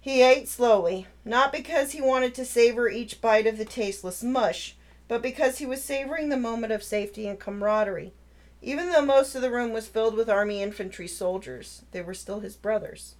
He 0.00 0.22
ate 0.22 0.48
slowly, 0.48 1.08
not 1.24 1.52
because 1.52 1.90
he 1.90 2.00
wanted 2.00 2.32
to 2.36 2.44
savor 2.44 2.88
each 2.88 3.20
bite 3.20 3.48
of 3.48 3.58
the 3.58 3.64
tasteless 3.64 4.22
mush, 4.22 4.76
but 5.08 5.20
because 5.20 5.58
he 5.58 5.66
was 5.66 5.82
savoring 5.82 6.28
the 6.28 6.36
moment 6.36 6.72
of 6.72 6.84
safety 6.84 7.26
and 7.26 7.40
camaraderie. 7.40 8.12
Even 8.62 8.90
though 8.90 9.04
most 9.04 9.34
of 9.34 9.42
the 9.42 9.50
room 9.50 9.72
was 9.72 9.88
filled 9.88 10.14
with 10.14 10.28
Army 10.28 10.62
infantry 10.62 11.08
soldiers, 11.08 11.82
they 11.92 12.02
were 12.02 12.14
still 12.14 12.40
his 12.40 12.56
brothers. 12.56 13.14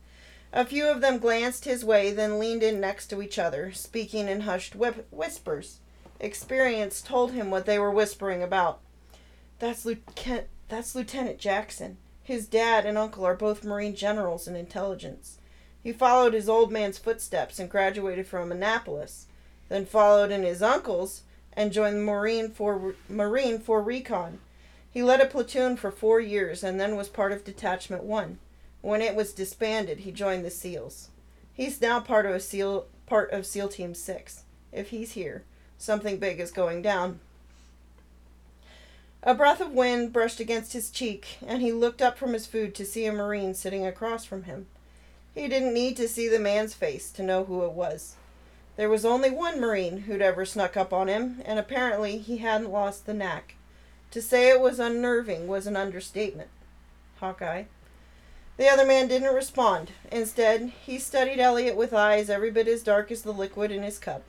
A 0.52 0.64
few 0.64 0.86
of 0.88 1.00
them 1.00 1.18
glanced 1.18 1.64
his 1.64 1.84
way, 1.84 2.12
then 2.12 2.38
leaned 2.38 2.62
in 2.62 2.80
next 2.80 3.06
to 3.08 3.22
each 3.22 3.38
other, 3.38 3.72
speaking 3.72 4.28
in 4.28 4.40
hushed 4.40 4.74
whip- 4.74 5.06
whispers. 5.10 5.78
Experience 6.18 7.00
told 7.00 7.32
him 7.32 7.50
what 7.50 7.66
they 7.66 7.78
were 7.78 7.90
whispering 7.90 8.42
about. 8.42 8.80
That's, 9.60 9.84
Lieutenant, 9.84 10.48
that's 10.68 10.94
Lieutenant 10.94 11.38
Jackson. 11.38 11.96
His 12.22 12.46
dad 12.46 12.84
and 12.84 12.98
uncle 12.98 13.24
are 13.24 13.34
both 13.34 13.64
Marine 13.64 13.94
generals 13.94 14.46
in 14.46 14.56
intelligence. 14.56 15.38
He 15.82 15.92
followed 15.92 16.34
his 16.34 16.48
old 16.48 16.70
man's 16.70 16.98
footsteps 16.98 17.58
and 17.58 17.70
graduated 17.70 18.26
from 18.26 18.52
Annapolis, 18.52 19.26
then 19.68 19.86
followed 19.86 20.30
in 20.30 20.42
his 20.42 20.62
uncle's 20.62 21.22
and 21.54 21.72
joined 21.72 21.96
the 21.96 22.00
Marine 22.02 22.50
for 22.50 22.94
Marine 23.08 23.58
for 23.58 23.80
Recon. 23.82 24.40
He 24.92 25.02
led 25.02 25.20
a 25.20 25.26
platoon 25.26 25.76
for 25.76 25.90
four 25.90 26.20
years 26.20 26.64
and 26.64 26.80
then 26.80 26.96
was 26.96 27.08
part 27.08 27.32
of 27.32 27.44
Detachment 27.44 28.02
One. 28.02 28.38
When 28.82 29.02
it 29.02 29.14
was 29.14 29.32
disbanded, 29.32 30.00
he 30.00 30.10
joined 30.10 30.44
the 30.44 30.50
SEALs. 30.50 31.10
He's 31.52 31.80
now 31.80 32.00
part 32.00 32.26
of 32.26 32.34
a 32.34 32.40
SEAL 32.40 32.86
part 33.06 33.30
of 33.30 33.46
SEAL 33.46 33.68
Team 33.68 33.94
Six. 33.94 34.44
If 34.72 34.90
he's 34.90 35.12
here, 35.12 35.44
something 35.78 36.18
big 36.18 36.40
is 36.40 36.50
going 36.50 36.82
down. 36.82 37.20
A 39.22 39.34
breath 39.34 39.60
of 39.60 39.72
wind 39.72 40.12
brushed 40.12 40.40
against 40.40 40.72
his 40.72 40.90
cheek, 40.90 41.38
and 41.46 41.60
he 41.60 41.72
looked 41.72 42.00
up 42.00 42.16
from 42.16 42.32
his 42.32 42.46
food 42.46 42.74
to 42.74 42.86
see 42.86 43.04
a 43.04 43.12
Marine 43.12 43.52
sitting 43.52 43.86
across 43.86 44.24
from 44.24 44.44
him. 44.44 44.66
He 45.34 45.46
didn't 45.46 45.74
need 45.74 45.96
to 45.98 46.08
see 46.08 46.26
the 46.26 46.38
man's 46.38 46.72
face 46.72 47.10
to 47.12 47.22
know 47.22 47.44
who 47.44 47.64
it 47.64 47.72
was. 47.72 48.16
There 48.76 48.88
was 48.88 49.04
only 49.04 49.30
one 49.30 49.60
Marine 49.60 49.98
who'd 49.98 50.22
ever 50.22 50.46
snuck 50.46 50.76
up 50.76 50.92
on 50.92 51.08
him, 51.08 51.42
and 51.44 51.58
apparently 51.58 52.16
he 52.16 52.38
hadn't 52.38 52.72
lost 52.72 53.04
the 53.04 53.12
knack. 53.12 53.56
To 54.12 54.20
say 54.20 54.48
it 54.48 54.60
was 54.60 54.80
unnerving 54.80 55.46
was 55.46 55.66
an 55.66 55.76
understatement. 55.76 56.50
Hawkeye. 57.20 57.64
The 58.56 58.68
other 58.68 58.84
man 58.84 59.08
didn't 59.08 59.34
respond. 59.34 59.92
Instead, 60.10 60.72
he 60.84 60.98
studied 60.98 61.38
Elliot 61.38 61.76
with 61.76 61.94
eyes 61.94 62.28
every 62.28 62.50
bit 62.50 62.68
as 62.68 62.82
dark 62.82 63.10
as 63.10 63.22
the 63.22 63.32
liquid 63.32 63.70
in 63.70 63.82
his 63.82 63.98
cup. 63.98 64.24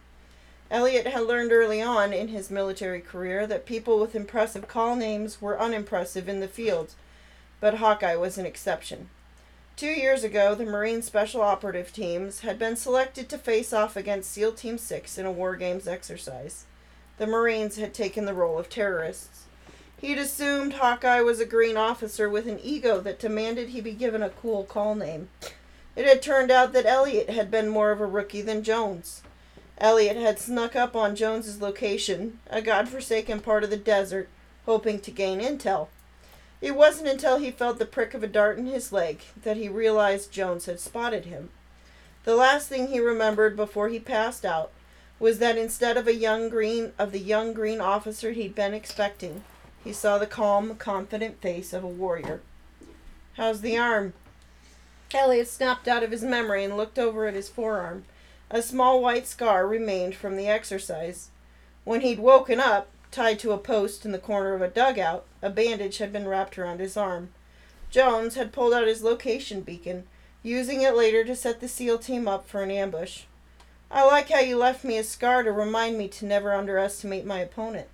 Elliot 0.70 1.08
had 1.08 1.24
learned 1.24 1.52
early 1.52 1.82
on 1.82 2.14
in 2.14 2.30
his 2.30 2.50
military 2.50 3.02
career 3.02 3.46
that 3.46 3.66
people 3.66 4.00
with 4.00 4.16
impressive 4.16 4.70
call 4.70 4.96
names 4.96 5.42
were 5.42 5.60
unimpressive 5.60 6.30
in 6.30 6.40
the 6.40 6.48
field, 6.48 6.94
but 7.60 7.76
Hawkeye 7.76 8.16
was 8.16 8.38
an 8.38 8.46
exception. 8.46 9.10
Two 9.76 9.88
years 9.88 10.24
ago, 10.24 10.56
the 10.56 10.64
Marine 10.64 11.02
Special 11.02 11.42
Operative 11.42 11.92
Teams 11.92 12.40
had 12.40 12.58
been 12.58 12.76
selected 12.76 13.28
to 13.30 13.38
face 13.38 13.74
off 13.74 13.98
against 13.98 14.32
SEAL 14.32 14.54
Team 14.54 14.78
6 14.78 15.18
in 15.18 15.26
a 15.26 15.32
War 15.32 15.56
Games 15.56 15.88
exercise. 15.88 16.66
The 17.18 17.28
Marines 17.28 17.78
had 17.78 17.94
taken 17.94 18.26
the 18.26 18.34
role 18.34 18.58
of 18.58 18.70
terrorists. 18.70 19.48
He'd 20.01 20.17
assumed 20.17 20.74
Hawkeye 20.74 21.22
was 21.22 21.39
a 21.39 21.46
green 21.46 21.77
officer 21.77 22.27
with 22.27 22.48
an 22.48 22.60
ego 22.63 23.01
that 23.01 23.20
demanded 23.20 23.70
he 23.70 23.81
be 23.81 23.91
given 23.91 24.24
a 24.24 24.31
cool 24.31 24.63
call 24.63 24.96
name. 24.96 25.29
It 25.96 26.08
had 26.08 26.24
turned 26.24 26.50
out 26.50 26.74
that 26.74 26.88
Elliot 26.88 27.29
had 27.29 27.51
been 27.51 27.70
more 27.70 27.91
of 27.91 28.01
a 28.01 28.08
rookie 28.08 28.41
than 28.41 28.63
Jones. 28.63 29.22
Elliot 29.77 30.17
had 30.17 30.39
snuck 30.39 30.75
up 30.75 30.96
on 30.96 31.15
Jones's 31.15 31.62
location, 31.62 32.39
a 32.50 32.63
godforsaken 32.63 33.41
part 33.41 33.63
of 33.63 33.70
the 33.70 33.77
desert, 33.77 34.27
hoping 34.65 35.00
to 35.01 35.12
gain 35.12 35.39
intel. 35.39 35.89
It 36.62 36.75
wasn't 36.75 37.08
until 37.08 37.38
he 37.38 37.51
felt 37.51 37.77
the 37.77 37.86
prick 37.86 38.15
of 38.15 38.24
a 38.24 38.27
dart 38.27 38.58
in 38.58 38.65
his 38.65 38.91
leg 38.91 39.22
that 39.43 39.58
he 39.58 39.70
realized 39.70 40.31
Jones 40.31 40.65
had 40.65 40.79
spotted 40.79 41.25
him. 41.25 41.51
The 42.24 42.36
last 42.36 42.67
thing 42.67 42.88
he 42.88 43.00
remembered 43.00 43.55
before 43.55 43.89
he 43.89 44.00
passed 44.00 44.46
out 44.46 44.72
was 45.20 45.38
that 45.38 45.60
instead 45.60 45.96
of 45.96 46.08
a 46.08 46.15
young 46.15 46.50
green 46.50 46.93
of 46.98 47.12
the 47.12 47.20
young 47.20 47.53
green 47.53 47.79
officer 47.79 48.31
he'd 48.31 48.55
been 48.55 48.74
expecting, 48.74 49.43
he 49.84 49.94
saw 49.94 50.18
the 50.18 50.28
calm, 50.28 50.76
confident 50.76 51.42
face 51.42 51.74
of 51.74 51.84
a 51.84 51.88
warrior. 51.88 52.42
How's 53.38 53.62
the 53.62 53.78
arm? 53.78 54.14
Elliot 55.14 55.48
snapped 55.48 55.88
out 55.88 56.04
of 56.04 56.12
his 56.12 56.24
memory 56.24 56.64
and 56.64 56.78
looked 56.78 56.98
over 56.98 57.28
at 57.28 57.34
his 57.34 57.50
forearm. 57.50 58.06
A 58.50 58.62
small 58.62 59.02
white 59.02 59.28
scar 59.28 59.68
remained 59.68 60.16
from 60.16 60.36
the 60.36 60.48
exercise. 60.48 61.30
When 61.84 62.02
he'd 62.02 62.20
woken 62.20 62.60
up, 62.60 62.88
tied 63.12 63.40
to 63.40 63.52
a 63.52 63.58
post 63.58 64.06
in 64.06 64.12
the 64.12 64.20
corner 64.20 64.54
of 64.54 64.62
a 64.62 64.70
dugout, 64.70 65.26
a 65.42 65.50
bandage 65.50 65.98
had 65.98 66.14
been 66.14 66.28
wrapped 66.28 66.58
around 66.58 66.80
his 66.80 66.96
arm. 66.96 67.30
Jones 67.90 68.36
had 68.36 68.54
pulled 68.54 68.74
out 68.74 68.88
his 68.88 69.04
location 69.04 69.62
beacon, 69.62 70.06
using 70.44 70.82
it 70.82 70.96
later 70.96 71.24
to 71.26 71.36
set 71.36 71.60
the 71.60 71.68
SEAL 71.68 72.00
team 72.00 72.28
up 72.28 72.48
for 72.48 72.62
an 72.64 72.72
ambush. 72.72 73.24
I 73.90 74.06
like 74.06 74.30
how 74.30 74.40
you 74.40 74.58
left 74.58 74.86
me 74.86 74.98
a 74.98 75.04
scar 75.04 75.44
to 75.44 75.52
remind 75.52 75.98
me 75.98 76.08
to 76.08 76.26
never 76.26 76.54
underestimate 76.54 77.26
my 77.26 77.40
opponent. 77.40 77.88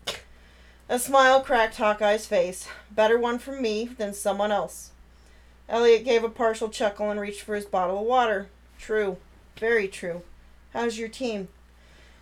A 0.89 0.97
smile 0.99 1.41
cracked 1.41 1.75
Hawkeye's 1.75 2.25
face. 2.27 2.69
Better 2.89 3.19
one 3.19 3.39
from 3.39 3.61
me 3.61 3.89
than 3.97 4.13
someone 4.13 4.53
else. 4.53 4.91
Elliot 5.67 6.05
gave 6.05 6.23
a 6.23 6.29
partial 6.29 6.69
chuckle 6.69 7.11
and 7.11 7.19
reached 7.19 7.41
for 7.41 7.55
his 7.55 7.65
bottle 7.65 7.99
of 7.99 8.05
water. 8.05 8.47
True. 8.79 9.17
Very 9.59 9.89
true. 9.89 10.21
How's 10.71 10.97
your 10.97 11.09
team? 11.09 11.49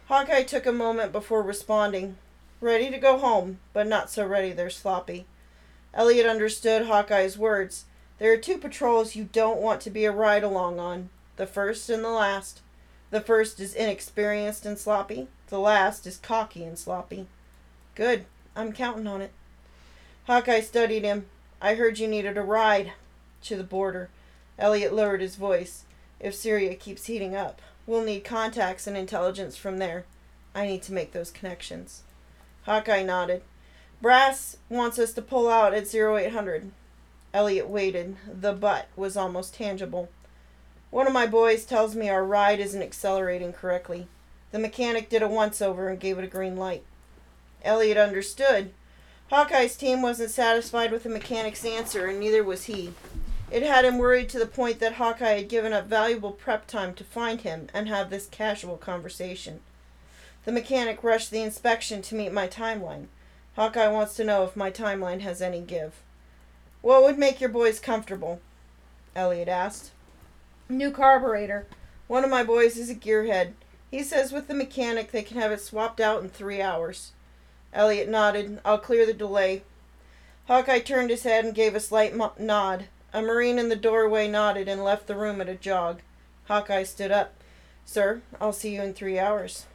Hawkeye 0.08 0.42
took 0.42 0.66
a 0.66 0.72
moment 0.72 1.12
before 1.12 1.44
responding. 1.44 2.18
Ready 2.60 2.90
to 2.90 2.98
go 2.98 3.20
home, 3.20 3.60
but 3.72 3.86
not 3.86 4.10
so 4.10 4.26
ready 4.26 4.52
they're 4.52 4.72
sloppy. 4.72 5.28
Elliot 5.94 6.26
understood 6.26 6.88
Hawkeye's 6.88 7.38
words. 7.38 7.86
There 8.18 8.34
are 8.34 8.38
two 8.38 8.58
patrols 8.58 9.16
you 9.16 9.30
don't 9.32 9.62
want 9.62 9.80
to 9.82 9.92
be 9.92 10.06
a 10.06 10.12
ride 10.12 10.44
along 10.44 10.80
on 10.80 11.10
the 11.36 11.46
first 11.46 11.88
and 11.92 12.04
the 12.04 12.10
last. 12.10 12.62
The 13.12 13.22
first 13.22 13.60
is 13.60 13.76
inexperienced 13.76 14.66
and 14.66 14.80
sloppy, 14.80 15.28
the 15.50 15.60
last 15.60 16.08
is 16.08 16.18
cocky 16.18 16.64
and 16.64 16.80
sloppy. 16.80 17.28
Good. 17.94 18.26
I'm 18.56 18.72
counting 18.72 19.08
on 19.08 19.22
it. 19.22 19.32
Hawkeye 20.28 20.62
studied 20.62 21.04
him. 21.04 21.26
I 21.62 21.76
heard 21.76 22.00
you 22.00 22.08
needed 22.08 22.38
a 22.38 22.42
ride 22.42 22.94
to 23.44 23.56
the 23.56 23.64
border. 23.64 24.10
Elliot 24.58 24.94
lowered 24.94 25.22
his 25.22 25.36
voice. 25.36 25.84
If 26.20 26.34
Syria 26.34 26.76
keeps 26.76 27.06
heating 27.06 27.36
up, 27.36 27.62
we'll 27.86 28.04
need 28.04 28.24
contacts 28.24 28.88
and 28.88 28.96
intelligence 28.96 29.58
from 29.58 29.78
there. 29.78 30.06
I 30.54 30.66
need 30.66 30.82
to 30.84 30.94
make 30.94 31.12
those 31.12 31.32
connections. 31.32 32.04
Hawkeye 32.64 33.04
nodded. 33.04 33.44
Brass 34.02 34.58
wants 34.70 34.98
us 34.98 35.14
to 35.14 35.22
pull 35.22 35.50
out 35.50 35.74
at 35.74 35.94
0800. 35.94 36.72
Elliot 37.34 37.68
waited. 37.68 38.16
The 38.32 38.54
butt 38.54 38.88
was 38.96 39.18
almost 39.18 39.54
tangible. 39.54 40.10
One 40.90 41.08
of 41.08 41.14
my 41.14 41.28
boys 41.28 41.66
tells 41.66 41.96
me 41.96 42.10
our 42.10 42.24
ride 42.24 42.60
isn't 42.60 42.82
accelerating 42.82 43.52
correctly. 43.52 44.08
The 44.52 44.60
mechanic 44.60 45.10
did 45.10 45.22
a 45.22 45.28
once 45.28 45.62
over 45.62 45.90
and 45.90 46.00
gave 46.00 46.18
it 46.18 46.24
a 46.24 46.28
green 46.28 46.56
light. 46.56 46.84
Elliot 47.66 47.98
understood. 47.98 48.72
Hawkeye's 49.30 49.76
team 49.76 50.02
wasn't 50.02 50.30
satisfied 50.30 50.92
with 50.92 51.04
the 51.04 51.10
mechanic's 51.10 51.66
answer, 51.66 52.06
and 52.06 52.20
neither 52.20 52.44
was 52.44 52.66
he. 52.66 52.94
It 53.52 53.64
had 53.64 53.86
him 53.86 53.98
worried 53.98 54.30
to 54.30 54.40
the 54.40 54.46
point 54.46 54.80
that 54.80 54.94
Hawkeye 54.94 55.38
had 55.38 55.50
given 55.50 55.74
up 55.74 55.88
valuable 55.88 56.32
prep 56.32 56.68
time 56.68 56.94
to 56.94 57.04
find 57.04 57.42
him 57.42 57.68
and 57.74 57.88
have 57.88 58.10
this 58.10 58.28
casual 58.28 58.78
conversation. 58.78 59.62
The 60.46 60.52
mechanic 60.52 61.04
rushed 61.04 61.32
the 61.32 61.42
inspection 61.42 62.02
to 62.04 62.16
meet 62.16 62.32
my 62.32 62.48
timeline. 62.48 63.08
Hawkeye 63.56 63.88
wants 63.88 64.16
to 64.16 64.24
know 64.24 64.44
if 64.44 64.56
my 64.56 64.70
timeline 64.70 65.22
has 65.22 65.42
any 65.42 65.62
give. 65.62 65.94
What 66.82 67.02
would 67.04 67.18
make 67.18 67.42
your 67.42 67.50
boys 67.50 67.80
comfortable? 67.80 68.42
Elliot 69.16 69.48
asked. 69.48 69.92
New 70.70 70.92
carburetor. 70.92 71.66
One 72.08 72.24
of 72.24 72.30
my 72.30 72.44
boys 72.44 72.78
is 72.78 72.92
a 72.92 72.96
gearhead. 72.96 73.54
He 73.90 74.04
says 74.04 74.32
with 74.32 74.48
the 74.48 74.54
mechanic 74.54 75.12
they 75.12 75.24
can 75.24 75.40
have 75.40 75.52
it 75.52 75.62
swapped 75.62 76.00
out 76.00 76.22
in 76.22 76.30
three 76.30 76.62
hours. 76.62 77.14
Elliot 77.76 78.10
nodded. 78.10 78.60
I'll 78.66 78.80
clear 78.80 79.06
the 79.06 79.14
delay. 79.14 79.62
Hawkeye 80.48 80.80
turned 80.80 81.10
his 81.10 81.24
head 81.24 81.46
and 81.46 81.54
gave 81.54 81.76
a 81.76 81.80
slight 81.80 82.16
mo- 82.16 82.34
nod. 82.40 82.86
A 83.14 83.22
Marine 83.22 83.60
in 83.60 83.70
the 83.70 83.76
doorway 83.76 84.28
nodded 84.28 84.68
and 84.68 84.84
left 84.84 85.08
the 85.08 85.16
room 85.16 85.42
at 85.42 85.50
a 85.50 85.56
jog. 85.56 86.02
Hawkeye 86.48 86.84
stood 86.84 87.12
up. 87.12 87.34
Sir, 87.86 88.22
I'll 88.42 88.54
see 88.54 88.76
you 88.76 88.82
in 88.82 88.94
three 88.94 89.20
hours. 89.20 89.66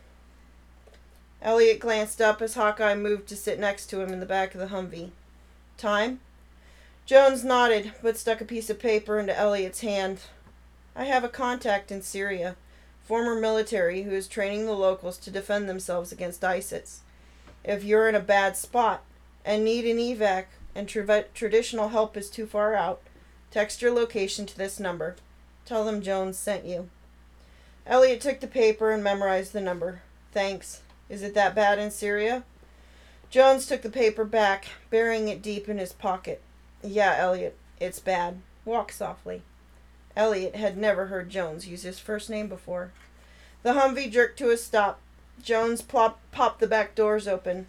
Elliot 1.42 1.78
glanced 1.78 2.20
up 2.20 2.42
as 2.42 2.54
Hawkeye 2.54 2.94
moved 2.94 3.28
to 3.28 3.36
sit 3.36 3.58
next 3.58 3.86
to 3.86 4.00
him 4.00 4.12
in 4.12 4.20
the 4.20 4.26
back 4.26 4.54
of 4.54 4.60
the 4.60 4.74
Humvee. 4.74 5.10
Time? 5.76 6.20
Jones 7.06 7.44
nodded, 7.44 7.92
but 8.02 8.16
stuck 8.16 8.40
a 8.40 8.44
piece 8.44 8.70
of 8.70 8.78
paper 8.78 9.18
into 9.18 9.36
Elliot's 9.36 9.80
hand. 9.80 10.20
I 10.94 11.04
have 11.04 11.24
a 11.24 11.28
contact 11.28 11.90
in 11.90 12.02
Syria, 12.02 12.56
former 13.02 13.34
military 13.34 14.02
who 14.02 14.12
is 14.12 14.28
training 14.28 14.66
the 14.66 14.72
locals 14.72 15.18
to 15.18 15.30
defend 15.30 15.68
themselves 15.68 16.12
against 16.12 16.44
ISIS. 16.44 17.00
If 17.64 17.84
you're 17.84 18.08
in 18.08 18.14
a 18.14 18.20
bad 18.20 18.56
spot 18.56 19.04
and 19.44 19.64
need 19.64 19.84
an 19.84 19.98
evac 19.98 20.46
and 20.74 20.88
tra- 20.88 21.24
traditional 21.34 21.88
help 21.88 22.16
is 22.16 22.30
too 22.30 22.46
far 22.46 22.74
out, 22.74 23.02
text 23.50 23.82
your 23.82 23.92
location 23.92 24.46
to 24.46 24.56
this 24.56 24.80
number. 24.80 25.16
Tell 25.64 25.84
them 25.84 26.02
Jones 26.02 26.38
sent 26.38 26.64
you. 26.64 26.88
Elliot 27.86 28.20
took 28.20 28.40
the 28.40 28.46
paper 28.46 28.90
and 28.90 29.02
memorized 29.02 29.52
the 29.52 29.60
number. 29.60 30.02
Thanks. 30.32 30.82
Is 31.08 31.22
it 31.22 31.34
that 31.34 31.54
bad 31.54 31.78
in 31.78 31.90
Syria? 31.90 32.44
Jones 33.30 33.66
took 33.66 33.82
the 33.82 33.90
paper 33.90 34.24
back, 34.24 34.66
burying 34.90 35.28
it 35.28 35.42
deep 35.42 35.68
in 35.68 35.78
his 35.78 35.92
pocket. 35.92 36.42
Yeah, 36.82 37.16
Elliot, 37.18 37.56
it's 37.80 38.00
bad. 38.00 38.40
Walk 38.64 38.92
softly. 38.92 39.42
Elliot 40.16 40.56
had 40.56 40.76
never 40.76 41.06
heard 41.06 41.30
Jones 41.30 41.68
use 41.68 41.82
his 41.82 41.98
first 41.98 42.30
name 42.30 42.48
before. 42.48 42.92
The 43.62 43.74
Humvee 43.74 44.10
jerked 44.10 44.38
to 44.38 44.50
a 44.50 44.56
stop. 44.56 45.00
Jones 45.42 45.82
plop, 45.82 46.20
popped 46.32 46.60
the 46.60 46.66
back 46.66 46.94
doors 46.94 47.26
open. 47.28 47.66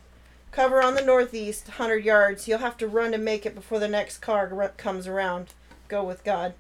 Cover 0.52 0.82
on 0.82 0.96
the 0.96 1.02
northeast, 1.02 1.68
100 1.68 2.04
yards. 2.04 2.48
You'll 2.48 2.60
have 2.60 2.78
to 2.78 2.88
run 2.88 3.12
to 3.14 3.18
make 3.18 3.46
it 3.46 3.56
before 3.56 3.80
the 3.80 3.88
next 3.88 4.18
car 4.18 4.48
comes 4.78 5.08
around. 5.08 5.54
Go 5.88 6.04
with 6.04 6.24
God. 6.24 6.54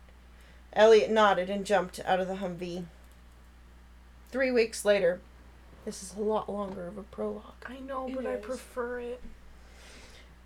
Elliot 0.73 1.11
nodded 1.11 1.49
and 1.49 1.65
jumped 1.65 1.99
out 2.05 2.19
of 2.19 2.27
the 2.27 2.35
Humvee. 2.35 2.85
Three 4.31 4.51
weeks 4.51 4.85
later, 4.85 5.19
this 5.83 6.01
is 6.01 6.15
a 6.15 6.21
lot 6.21 6.49
longer 6.49 6.87
of 6.87 6.97
a 6.97 7.03
prologue. 7.03 7.65
I 7.65 7.79
know, 7.79 8.07
It 8.07 8.15
but 8.15 8.25
I 8.25 8.37
prefer 8.37 8.99
it. 8.99 9.21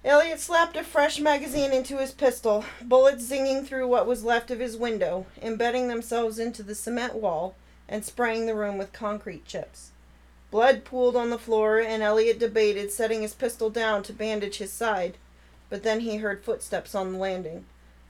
Elliot 0.04 0.40
slapped 0.40 0.76
a 0.76 0.84
fresh 0.84 1.20
magazine 1.20 1.72
into 1.72 1.98
his 1.98 2.12
pistol, 2.12 2.64
bullets 2.82 3.30
zinging 3.30 3.66
through 3.66 3.88
what 3.88 4.08
was 4.08 4.24
left 4.24 4.52
of 4.52 4.60
his 4.60 4.78
window, 4.78 5.26
embedding 5.42 5.88
themselves 5.88 6.38
into 6.40 6.64
the 6.64 6.76
cement 6.76 7.16
wall, 7.16 7.56
and 7.90 8.06
spraying 8.06 8.46
the 8.46 8.56
room 8.56 8.78
with 8.78 8.94
concrete 8.94 9.46
chips. 9.46 9.92
Blood 10.56 10.86
pooled 10.86 11.18
on 11.18 11.32
the 11.32 11.38
floor, 11.38 11.82
and 11.82 12.02
Elliot 12.02 12.40
debated 12.40 12.90
setting 12.90 13.24
his 13.24 13.34
pistol 13.34 13.70
down 13.70 14.04
to 14.04 14.14
bandage 14.14 14.60
his 14.60 14.72
side, 14.72 15.18
but 15.70 15.84
then 15.84 16.00
he 16.00 16.16
heard 16.16 16.46
footsteps 16.46 16.96
on 16.96 17.12
the 17.12 17.20
landing. 17.20 17.66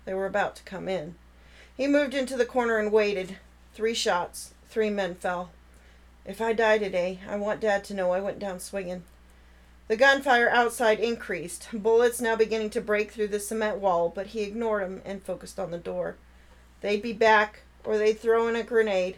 They 0.05 0.13
were 0.13 0.27
about 0.27 0.55
to 0.57 0.63
come 0.63 0.87
in. 0.87 1.15
He 1.75 1.87
moved 1.87 2.13
into 2.13 2.37
the 2.37 2.45
corner 2.45 2.77
and 2.77 2.91
waited. 2.91 3.37
Three 3.73 3.95
shots. 3.95 4.53
Three 4.69 4.91
men 4.91 5.15
fell. 5.15 5.49
If 6.23 6.39
I 6.39 6.53
die 6.53 6.77
today, 6.77 7.19
I 7.27 7.35
want 7.37 7.61
Dad 7.61 7.83
to 7.85 7.95
know 7.95 8.11
I 8.11 8.21
went 8.21 8.37
down 8.37 8.59
swinging. 8.59 9.05
The 9.87 9.97
gunfire 9.97 10.47
outside 10.47 10.99
increased, 10.99 11.69
bullets 11.73 12.21
now 12.21 12.35
beginning 12.35 12.69
to 12.69 12.79
break 12.79 13.09
through 13.09 13.29
the 13.29 13.39
cement 13.39 13.79
wall, 13.79 14.07
but 14.07 14.27
he 14.27 14.43
ignored 14.43 14.83
them 14.83 15.01
and 15.03 15.23
focused 15.23 15.59
on 15.59 15.71
the 15.71 15.79
door. 15.79 16.15
They'd 16.81 17.01
be 17.01 17.11
back, 17.11 17.61
or 17.83 17.97
they'd 17.97 18.19
throw 18.19 18.47
in 18.47 18.55
a 18.55 18.61
grenade. 18.61 19.15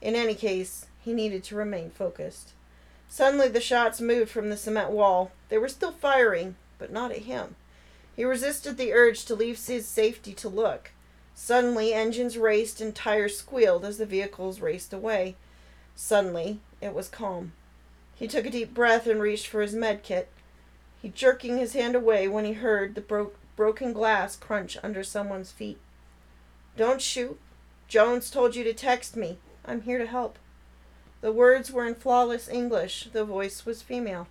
In 0.00 0.14
any 0.14 0.34
case, 0.34 0.86
he 0.98 1.12
needed 1.12 1.44
to 1.44 1.56
remain 1.56 1.90
focused. 1.90 2.54
Suddenly, 3.12 3.48
the 3.48 3.60
shots 3.60 4.00
moved 4.00 4.30
from 4.30 4.50
the 4.50 4.56
cement 4.56 4.90
wall. 4.90 5.32
They 5.48 5.58
were 5.58 5.68
still 5.68 5.90
firing, 5.90 6.54
but 6.78 6.92
not 6.92 7.10
at 7.10 7.22
him. 7.22 7.56
He 8.14 8.24
resisted 8.24 8.76
the 8.76 8.92
urge 8.92 9.24
to 9.24 9.34
leave 9.34 9.58
his 9.66 9.86
safety 9.86 10.32
to 10.34 10.48
look. 10.48 10.92
Suddenly, 11.34 11.92
engines 11.92 12.38
raced 12.38 12.80
and 12.80 12.94
tires 12.94 13.36
squealed 13.36 13.84
as 13.84 13.98
the 13.98 14.06
vehicles 14.06 14.60
raced 14.60 14.92
away. 14.92 15.34
Suddenly, 15.96 16.60
it 16.80 16.94
was 16.94 17.08
calm. 17.08 17.52
He 18.14 18.28
took 18.28 18.46
a 18.46 18.50
deep 18.50 18.72
breath 18.72 19.08
and 19.08 19.20
reached 19.20 19.48
for 19.48 19.60
his 19.60 19.74
med 19.74 20.04
kit. 20.04 20.28
He 21.02 21.08
jerking 21.08 21.58
his 21.58 21.72
hand 21.72 21.96
away 21.96 22.28
when 22.28 22.44
he 22.44 22.52
heard 22.52 22.94
the 22.94 23.00
bro- 23.00 23.32
broken 23.56 23.92
glass 23.92 24.36
crunch 24.36 24.76
under 24.84 25.02
someone's 25.02 25.50
feet. 25.50 25.78
Don't 26.76 27.02
shoot. 27.02 27.40
Jones 27.88 28.30
told 28.30 28.54
you 28.54 28.62
to 28.62 28.72
text 28.72 29.16
me. 29.16 29.38
I'm 29.64 29.80
here 29.82 29.98
to 29.98 30.06
help. 30.06 30.38
The 31.20 31.32
words 31.32 31.70
were 31.70 31.86
in 31.86 31.94
flawless 31.94 32.48
English. 32.48 33.08
The 33.12 33.24
voice 33.24 33.66
was 33.66 33.82
female. 33.82 34.28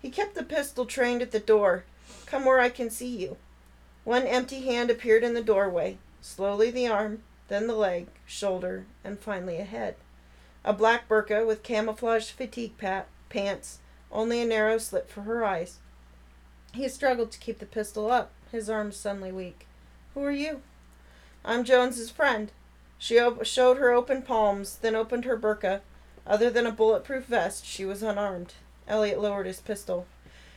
He 0.00 0.10
kept 0.10 0.34
the 0.34 0.42
pistol 0.42 0.86
trained 0.86 1.22
at 1.22 1.30
the 1.30 1.38
door. 1.38 1.84
Come 2.26 2.44
where 2.44 2.60
I 2.60 2.68
can 2.68 2.90
see 2.90 3.16
you. 3.16 3.36
One 4.04 4.24
empty 4.24 4.62
hand 4.62 4.90
appeared 4.90 5.22
in 5.22 5.34
the 5.34 5.42
doorway. 5.42 5.98
Slowly 6.20 6.70
the 6.70 6.88
arm, 6.88 7.22
then 7.48 7.66
the 7.66 7.74
leg, 7.74 8.08
shoulder, 8.26 8.86
and 9.04 9.18
finally 9.18 9.58
a 9.58 9.64
head. 9.64 9.94
A 10.64 10.72
black 10.72 11.08
burqa 11.08 11.46
with 11.46 11.62
camouflage 11.62 12.30
fatigue 12.30 12.78
pat- 12.78 13.08
pants, 13.28 13.78
only 14.10 14.40
a 14.40 14.46
narrow 14.46 14.78
slit 14.78 15.08
for 15.08 15.22
her 15.22 15.44
eyes. 15.44 15.78
He 16.72 16.88
struggled 16.88 17.30
to 17.32 17.38
keep 17.38 17.58
the 17.58 17.66
pistol 17.66 18.10
up, 18.10 18.30
his 18.50 18.70
arms 18.70 18.96
suddenly 18.96 19.32
weak. 19.32 19.66
Who 20.14 20.24
are 20.24 20.32
you? 20.32 20.62
I'm 21.44 21.64
Jones's 21.64 22.10
friend. 22.10 22.50
She 22.98 23.18
op- 23.18 23.44
showed 23.44 23.78
her 23.78 23.92
open 23.92 24.22
palms, 24.22 24.76
then 24.76 24.94
opened 24.94 25.24
her 25.24 25.36
burqa. 25.36 25.80
Other 26.26 26.50
than 26.50 26.66
a 26.66 26.72
bulletproof 26.72 27.24
vest, 27.26 27.66
she 27.66 27.84
was 27.84 28.02
unarmed. 28.02 28.54
Elliot 28.86 29.20
lowered 29.20 29.46
his 29.46 29.60
pistol. 29.60 30.06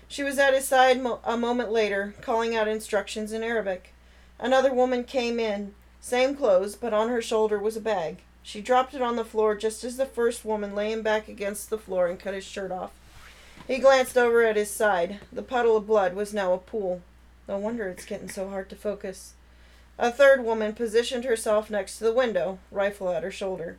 She 0.08 0.24
was 0.24 0.38
at 0.38 0.54
his 0.54 0.68
side 0.68 1.02
mo- 1.02 1.20
a 1.24 1.38
moment 1.38 1.72
later, 1.72 2.14
calling 2.22 2.56
out 2.56 2.68
instructions 2.68 3.32
in 3.32 3.44
Arabic. 3.44 3.94
Another 4.40 4.74
woman 4.74 5.04
came 5.04 5.40
in, 5.40 5.74
same 6.00 6.36
clothes, 6.36 6.76
but 6.76 6.94
on 6.94 7.10
her 7.10 7.22
shoulder 7.22 7.58
was 7.58 7.76
a 7.76 7.82
bag. 7.82 8.18
She 8.44 8.62
dropped 8.62 8.94
it 8.94 9.02
on 9.02 9.16
the 9.16 9.26
floor 9.26 9.56
just 9.56 9.84
as 9.84 9.98
the 9.98 10.06
first 10.06 10.46
woman 10.46 10.76
lay 10.76 10.92
him 10.92 11.02
back 11.02 11.28
against 11.28 11.72
the 11.72 11.80
floor 11.80 12.08
and 12.08 12.20
cut 12.20 12.36
his 12.36 12.44
shirt 12.44 12.72
off. 12.72 12.92
He 13.68 13.80
glanced 13.80 14.18
over 14.18 14.44
at 14.44 14.56
his 14.56 14.70
side. 14.70 15.20
The 15.34 15.42
puddle 15.42 15.76
of 15.76 15.88
blood 15.88 16.14
was 16.14 16.34
now 16.34 16.54
a 16.54 16.60
pool. 16.60 17.02
No 17.48 17.58
wonder 17.58 17.90
it's 17.90 18.06
getting 18.06 18.30
so 18.30 18.50
hard 18.50 18.70
to 18.70 18.76
focus. 18.76 19.34
A 19.98 20.12
third 20.12 20.44
woman 20.44 20.74
positioned 20.74 21.24
herself 21.24 21.72
next 21.72 21.98
to 21.98 22.04
the 22.04 22.14
window, 22.14 22.60
rifle 22.70 23.10
at 23.10 23.24
her 23.24 23.32
shoulder. 23.32 23.78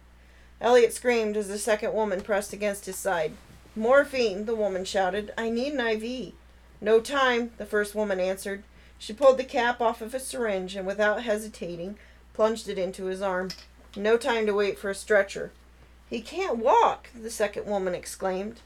Elliot 0.60 0.92
screamed 0.92 1.36
as 1.36 1.48
the 1.48 1.58
second 1.58 1.92
woman 1.92 2.20
pressed 2.22 2.52
against 2.52 2.86
his 2.86 2.96
side. 2.96 3.32
Morphine, 3.74 4.46
the 4.46 4.54
woman 4.54 4.84
shouted. 4.84 5.32
I 5.36 5.50
need 5.50 5.74
an 5.74 5.86
IV. 5.86 6.32
No 6.80 7.00
time, 7.00 7.50
the 7.58 7.66
first 7.66 7.94
woman 7.94 8.20
answered. 8.20 8.62
She 8.98 9.12
pulled 9.12 9.36
the 9.36 9.44
cap 9.44 9.80
off 9.82 10.00
of 10.00 10.14
a 10.14 10.20
syringe 10.20 10.74
and, 10.74 10.86
without 10.86 11.22
hesitating, 11.22 11.98
plunged 12.32 12.68
it 12.68 12.78
into 12.78 13.06
his 13.06 13.20
arm. 13.20 13.50
No 13.94 14.16
time 14.16 14.46
to 14.46 14.54
wait 14.54 14.78
for 14.78 14.88
a 14.88 14.94
stretcher. 14.94 15.52
He 16.08 16.20
can't 16.20 16.58
walk, 16.58 17.08
the 17.14 17.30
second 17.30 17.66
woman 17.66 17.94
exclaimed. 17.94 18.60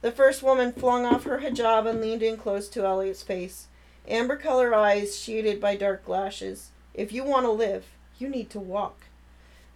The 0.00 0.12
first 0.12 0.42
woman 0.42 0.72
flung 0.72 1.04
off 1.04 1.24
her 1.24 1.38
hijab 1.38 1.88
and 1.88 2.00
leaned 2.00 2.22
in 2.22 2.36
close 2.36 2.68
to 2.70 2.84
Elliot's 2.84 3.22
face, 3.22 3.68
amber 4.06 4.36
color 4.36 4.74
eyes 4.74 5.18
shaded 5.18 5.60
by 5.60 5.76
dark 5.76 6.06
lashes. 6.08 6.70
If 6.92 7.12
you 7.12 7.24
want 7.24 7.46
to 7.46 7.52
live, 7.52 7.86
you 8.18 8.28
need 8.28 8.50
to 8.50 8.60
walk. 8.60 9.04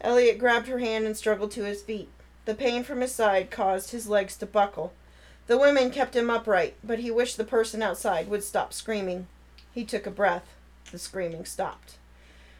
Elliot 0.00 0.38
grabbed 0.38 0.68
her 0.68 0.78
hand 0.78 1.06
and 1.06 1.16
struggled 1.16 1.50
to 1.52 1.64
his 1.64 1.82
feet. 1.82 2.08
The 2.44 2.54
pain 2.54 2.84
from 2.84 3.00
his 3.00 3.14
side 3.14 3.50
caused 3.50 3.90
his 3.90 4.08
legs 4.08 4.36
to 4.36 4.46
buckle. 4.46 4.92
The 5.46 5.58
women 5.58 5.90
kept 5.90 6.16
him 6.16 6.30
upright, 6.30 6.74
but 6.82 7.00
he 7.00 7.10
wished 7.10 7.36
the 7.36 7.44
person 7.44 7.82
outside 7.82 8.28
would 8.28 8.44
stop 8.44 8.72
screaming. 8.72 9.26
He 9.72 9.84
took 9.84 10.06
a 10.06 10.10
breath. 10.10 10.54
The 10.92 10.98
screaming 10.98 11.44
stopped. 11.44 11.98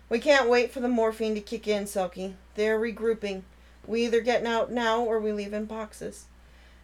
We 0.08 0.18
can't 0.18 0.48
wait 0.48 0.70
for 0.70 0.80
the 0.80 0.88
morphine 0.88 1.34
to 1.34 1.40
kick 1.40 1.66
in, 1.66 1.84
Selkie. 1.84 2.34
They're 2.54 2.78
regrouping. 2.78 3.42
We 3.86 4.04
either 4.04 4.20
get 4.20 4.44
out 4.46 4.70
now 4.70 5.00
or 5.00 5.18
we 5.18 5.32
leave 5.32 5.52
in 5.52 5.64
boxes. 5.64 6.26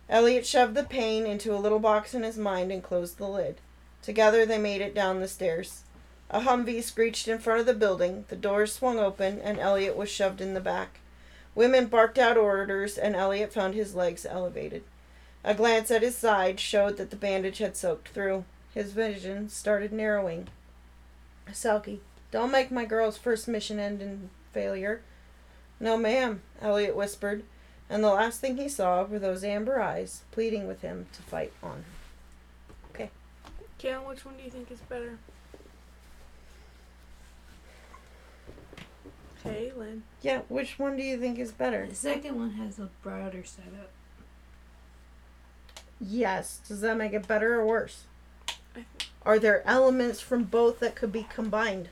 Elliot 0.08 0.44
shoved 0.44 0.74
the 0.74 0.84
pain 0.84 1.26
into 1.26 1.54
a 1.54 1.58
little 1.58 1.78
box 1.78 2.14
in 2.14 2.22
his 2.22 2.36
mind 2.36 2.70
and 2.70 2.82
closed 2.82 3.18
the 3.18 3.28
lid. 3.28 3.60
Together 4.02 4.44
they 4.44 4.58
made 4.58 4.80
it 4.80 4.94
down 4.94 5.20
the 5.20 5.28
stairs. 5.28 5.82
A 6.32 6.40
Humvee 6.40 6.82
screeched 6.82 7.28
in 7.28 7.38
front 7.38 7.60
of 7.60 7.66
the 7.66 7.74
building, 7.74 8.24
the 8.28 8.36
doors 8.36 8.72
swung 8.72 8.98
open, 8.98 9.38
and 9.38 9.58
Elliot 9.58 9.94
was 9.94 10.08
shoved 10.08 10.40
in 10.40 10.54
the 10.54 10.60
back. 10.60 11.00
Women 11.54 11.86
barked 11.86 12.16
out 12.16 12.38
orders, 12.38 12.96
and 12.96 13.14
Elliot 13.14 13.52
found 13.52 13.74
his 13.74 13.94
legs 13.94 14.24
elevated. 14.24 14.82
A 15.44 15.52
glance 15.52 15.90
at 15.90 16.00
his 16.00 16.16
side 16.16 16.58
showed 16.58 16.96
that 16.96 17.10
the 17.10 17.16
bandage 17.16 17.58
had 17.58 17.76
soaked 17.76 18.08
through. 18.08 18.46
His 18.72 18.92
vision 18.92 19.50
started 19.50 19.92
narrowing. 19.92 20.48
Selkie, 21.50 21.98
Don't 22.30 22.50
make 22.50 22.70
my 22.70 22.86
girl's 22.86 23.18
first 23.18 23.46
mission 23.46 23.78
end 23.78 24.00
in 24.00 24.30
failure. 24.54 25.02
No, 25.78 25.98
ma'am, 25.98 26.40
Elliot 26.62 26.96
whispered, 26.96 27.44
and 27.90 28.02
the 28.02 28.08
last 28.08 28.40
thing 28.40 28.56
he 28.56 28.70
saw 28.70 29.02
were 29.02 29.18
those 29.18 29.44
amber 29.44 29.78
eyes 29.82 30.22
pleading 30.30 30.66
with 30.66 30.80
him 30.80 31.08
to 31.12 31.20
fight 31.20 31.52
on. 31.62 31.84
Caitlin, 33.78 34.06
which 34.06 34.24
one 34.24 34.36
do 34.36 34.44
you 34.44 34.50
think 34.50 34.70
is 34.70 34.80
better? 34.80 35.18
Caitlin. 39.44 40.02
Yeah, 40.20 40.42
which 40.48 40.78
one 40.78 40.96
do 40.96 41.02
you 41.02 41.18
think 41.18 41.38
is 41.38 41.52
better? 41.52 41.86
The 41.86 41.94
second 41.94 42.36
one 42.38 42.52
has 42.52 42.78
a 42.78 42.88
broader 43.02 43.44
setup. 43.44 43.90
Yes. 46.00 46.60
Does 46.66 46.80
that 46.80 46.96
make 46.96 47.12
it 47.12 47.26
better 47.28 47.54
or 47.60 47.66
worse? 47.66 48.04
I 48.48 48.52
think- 48.74 49.08
Are 49.24 49.38
there 49.38 49.62
elements 49.66 50.20
from 50.20 50.44
both 50.44 50.80
that 50.80 50.94
could 50.94 51.12
be 51.12 51.24
combined? 51.24 51.88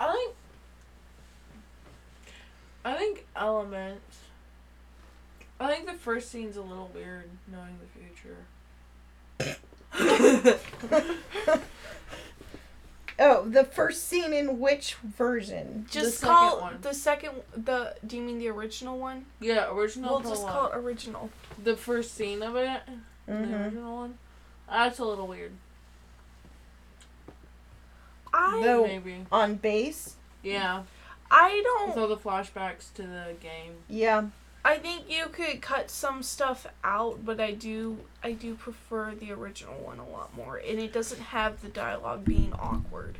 I 0.00 0.12
think. 0.12 0.34
I 2.84 2.96
think 2.96 3.26
elements. 3.34 4.18
I 5.58 5.72
think 5.72 5.86
the 5.86 5.94
first 5.94 6.30
scene's 6.30 6.56
a 6.56 6.62
little 6.62 6.90
weird, 6.94 7.30
knowing 7.50 7.78
the 7.80 7.86
future. 7.98 8.46
Oh, 13.18 13.48
the 13.48 13.64
first 13.64 14.08
scene 14.08 14.32
in 14.32 14.58
which 14.58 14.94
version? 14.94 15.86
Just 15.90 16.18
second 16.18 16.34
call 16.34 16.60
one. 16.60 16.78
the 16.80 16.92
second 16.94 17.30
the 17.56 17.94
do 18.06 18.16
you 18.16 18.22
mean 18.22 18.38
the 18.38 18.48
original 18.48 18.98
one? 18.98 19.26
Yeah, 19.40 19.70
original. 19.72 20.10
we'll 20.10 20.20
just 20.30 20.42
prologue. 20.44 20.70
call 20.72 20.80
it 20.80 20.84
original. 20.84 21.30
the 21.62 21.76
first 21.76 22.14
scene 22.14 22.42
of 22.42 22.56
it. 22.56 22.80
The 23.26 23.32
Mm-hmm. 23.32 23.54
original 23.54 23.96
one. 23.96 24.18
That's 24.68 24.98
a 24.98 25.04
little 25.04 25.26
weird. 25.28 25.52
I 28.32 28.60
Though- 28.64 28.86
Maybe. 28.86 29.24
On 29.30 29.54
base? 29.54 30.16
Yeah. 30.42 30.82
I 31.30 31.60
don't 31.64 31.96
all 31.96 32.08
the 32.08 32.16
flashbacks 32.16 32.92
to 32.94 33.02
the 33.02 33.34
game. 33.40 33.74
Yeah. 33.88 34.26
I 34.64 34.78
think 34.78 35.10
you 35.10 35.26
could 35.26 35.60
cut 35.60 35.90
some 35.90 36.22
stuff 36.22 36.66
out, 36.82 37.24
but 37.24 37.38
I 37.38 37.52
do 37.52 37.98
I 38.22 38.32
do 38.32 38.54
prefer 38.54 39.14
the 39.14 39.32
original 39.32 39.74
one 39.74 39.98
a 39.98 40.08
lot 40.08 40.34
more. 40.34 40.56
And 40.56 40.78
it 40.78 40.92
doesn't 40.92 41.20
have 41.20 41.60
the 41.60 41.68
dialogue 41.68 42.24
being 42.24 42.54
awkward. 42.54 43.18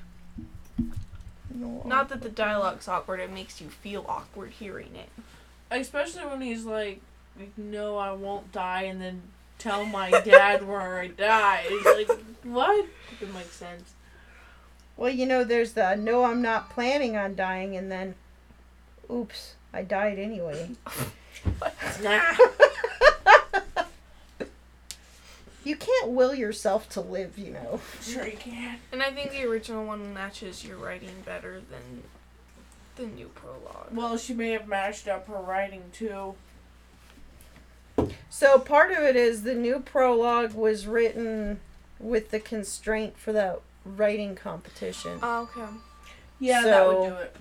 No. 1.55 1.83
Not 1.85 2.09
that 2.09 2.23
the 2.23 2.31
dialogue's 2.31 2.89
awkward, 2.89 3.21
it 3.21 3.31
makes 3.31 3.61
you 3.61 3.69
feel 3.69 4.05
awkward 4.09 4.53
hearing 4.53 4.97
it. 4.97 5.11
Especially 5.71 6.25
when 6.25 6.41
he's 6.41 6.65
like, 6.65 7.01
like, 7.39 7.57
no, 7.57 7.97
I 7.97 8.13
won't 8.13 8.51
die, 8.53 8.83
and 8.83 9.01
then 9.01 9.23
tell 9.59 9.85
my 9.85 10.11
dad 10.11 10.67
where 10.69 10.99
I 10.99 11.09
died. 11.09 11.67
It's 11.69 12.09
like, 12.09 12.19
what? 12.43 12.87
It 13.21 13.33
makes 13.35 13.53
sense. 13.53 13.95
Well, 14.97 15.11
you 15.11 15.27
know, 15.27 15.45
there's 15.45 15.73
the 15.73 15.95
no, 15.97 16.25
I'm 16.25 16.43
not 16.43 16.71
planning 16.71 17.17
on 17.17 17.35
dying, 17.35 17.77
and 17.77 17.91
then, 17.91 18.15
oops, 19.11 19.55
I 19.73 19.83
died 19.83 20.19
anyway. 20.19 20.71
Nah. 22.03 22.21
You 25.65 25.77
can't 25.77 26.11
will 26.11 26.35
yourself 26.35 26.91
to 26.91 27.01
live, 27.01 27.39
you 27.39 27.51
know. 27.51 27.81
Sure 28.03 28.27
you 28.27 28.37
can. 28.37 28.77
And 28.93 29.03
I 29.03 29.11
think 29.11 29.31
the 29.33 29.45
original 29.45 29.87
one 29.87 30.13
matches 30.13 30.63
your 30.63 30.77
writing 30.77 31.23
better 31.25 31.55
than 31.55 32.03
the 32.97 33.07
new 33.07 33.29
prologue. 33.29 33.89
Well, 33.91 34.19
she 34.19 34.35
may 34.35 34.51
have 34.51 34.69
mashed 34.69 35.09
up 35.09 35.27
her 35.27 35.41
writing 35.41 35.85
too. 35.93 36.35
So 38.29 38.59
part 38.59 38.93
of 38.93 38.99
it 38.99 39.17
is 39.17 39.43
the 39.43 39.55
new 39.55 39.81
prologue 39.81 40.53
was 40.53 40.87
written 40.87 41.61
with 41.99 42.31
the 42.31 42.41
constraint 42.41 43.17
for 43.17 43.33
that 43.33 43.61
writing 43.87 44.35
competition. 44.35 45.19
Oh, 45.23 45.49
okay. 45.51 45.73
Yeah, 46.41 46.63
that 46.63 46.87
would 46.87 47.09
do 47.09 47.15
it. 47.15 47.37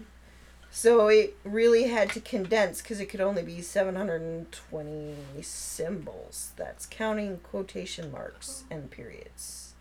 So 0.76 1.08
it 1.08 1.38
really 1.44 1.84
had 1.84 2.10
to 2.14 2.20
condense 2.20 2.82
because 2.82 3.00
it 3.00 3.06
could 3.06 3.22
only 3.22 3.44
be 3.44 3.62
720 3.62 5.16
symbols. 5.44 6.52
That's 6.58 6.88
counting 6.88 7.38
quotation 7.44 8.12
marks 8.12 8.64
and 8.72 8.90
periods 8.90 9.74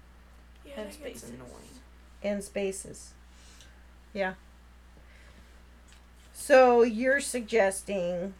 Yeah, 0.67 0.73
And 0.77 0.81
that 0.93 1.03
gets 1.03 1.21
spaces. 1.21 1.31
annoying. 1.31 1.81
and 2.23 2.45
spaces. 2.45 3.13
Yeah. 4.13 4.35
So 6.35 6.83
you're 6.83 7.21
suggesting. 7.21 8.35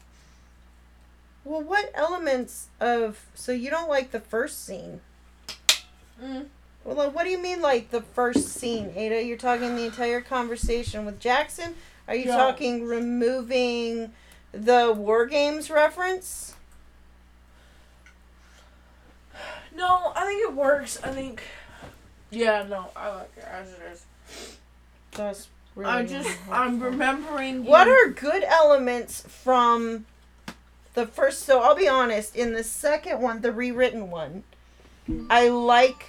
Well, 1.45 1.63
what 1.63 1.91
elements 1.95 2.69
of. 2.81 3.25
So 3.35 3.53
you 3.53 3.71
don't 3.71 3.89
like 3.89 4.11
the 4.11 4.21
first 4.21 4.65
scene? 4.67 5.01
Mm. 6.23 6.47
Well, 6.85 7.11
what 7.11 7.25
do 7.25 7.31
you 7.31 7.39
mean, 7.39 7.61
like 7.63 7.91
the 7.91 8.03
first 8.03 8.49
scene, 8.51 8.93
Ada? 8.95 9.23
You're 9.25 9.37
talking 9.39 9.75
the 9.75 9.85
entire 9.87 10.21
conversation 10.21 11.07
with 11.07 11.19
Jackson? 11.19 11.75
Are 12.09 12.15
you 12.15 12.27
Yeah. 12.27 12.37
talking 12.37 12.85
removing 12.85 14.13
the 14.53 14.93
War 14.93 15.27
Games 15.27 15.71
reference? 15.71 16.55
No, 19.75 20.13
I 20.15 20.27
think 20.27 20.43
it 20.43 20.55
works. 20.55 20.99
I 21.03 21.11
think. 21.11 21.43
Yeah, 22.31 22.65
no, 22.69 22.89
I 22.97 23.09
like 23.11 23.31
it 23.37 23.45
as 23.45 23.73
it 23.73 23.81
is. 23.93 24.05
That's 25.13 25.49
really. 25.75 25.91
I 25.91 26.05
just, 26.05 26.31
I'm 26.51 26.81
remembering. 26.83 27.65
What 27.65 27.87
you- 27.87 27.93
are 27.95 28.09
good 28.09 28.45
elements 28.45 29.23
from 29.27 30.07
the 30.95 31.07
first? 31.07 31.43
So 31.45 31.63
I'll 31.63 31.75
be 31.75 31.89
honest. 31.89 32.37
In 32.37 32.53
the 32.53 32.65
second 32.65 33.21
one, 33.21 33.41
the 33.41 33.53
rewritten 33.53 34.11
one, 34.11 34.45
I 35.31 35.49
like 35.49 36.07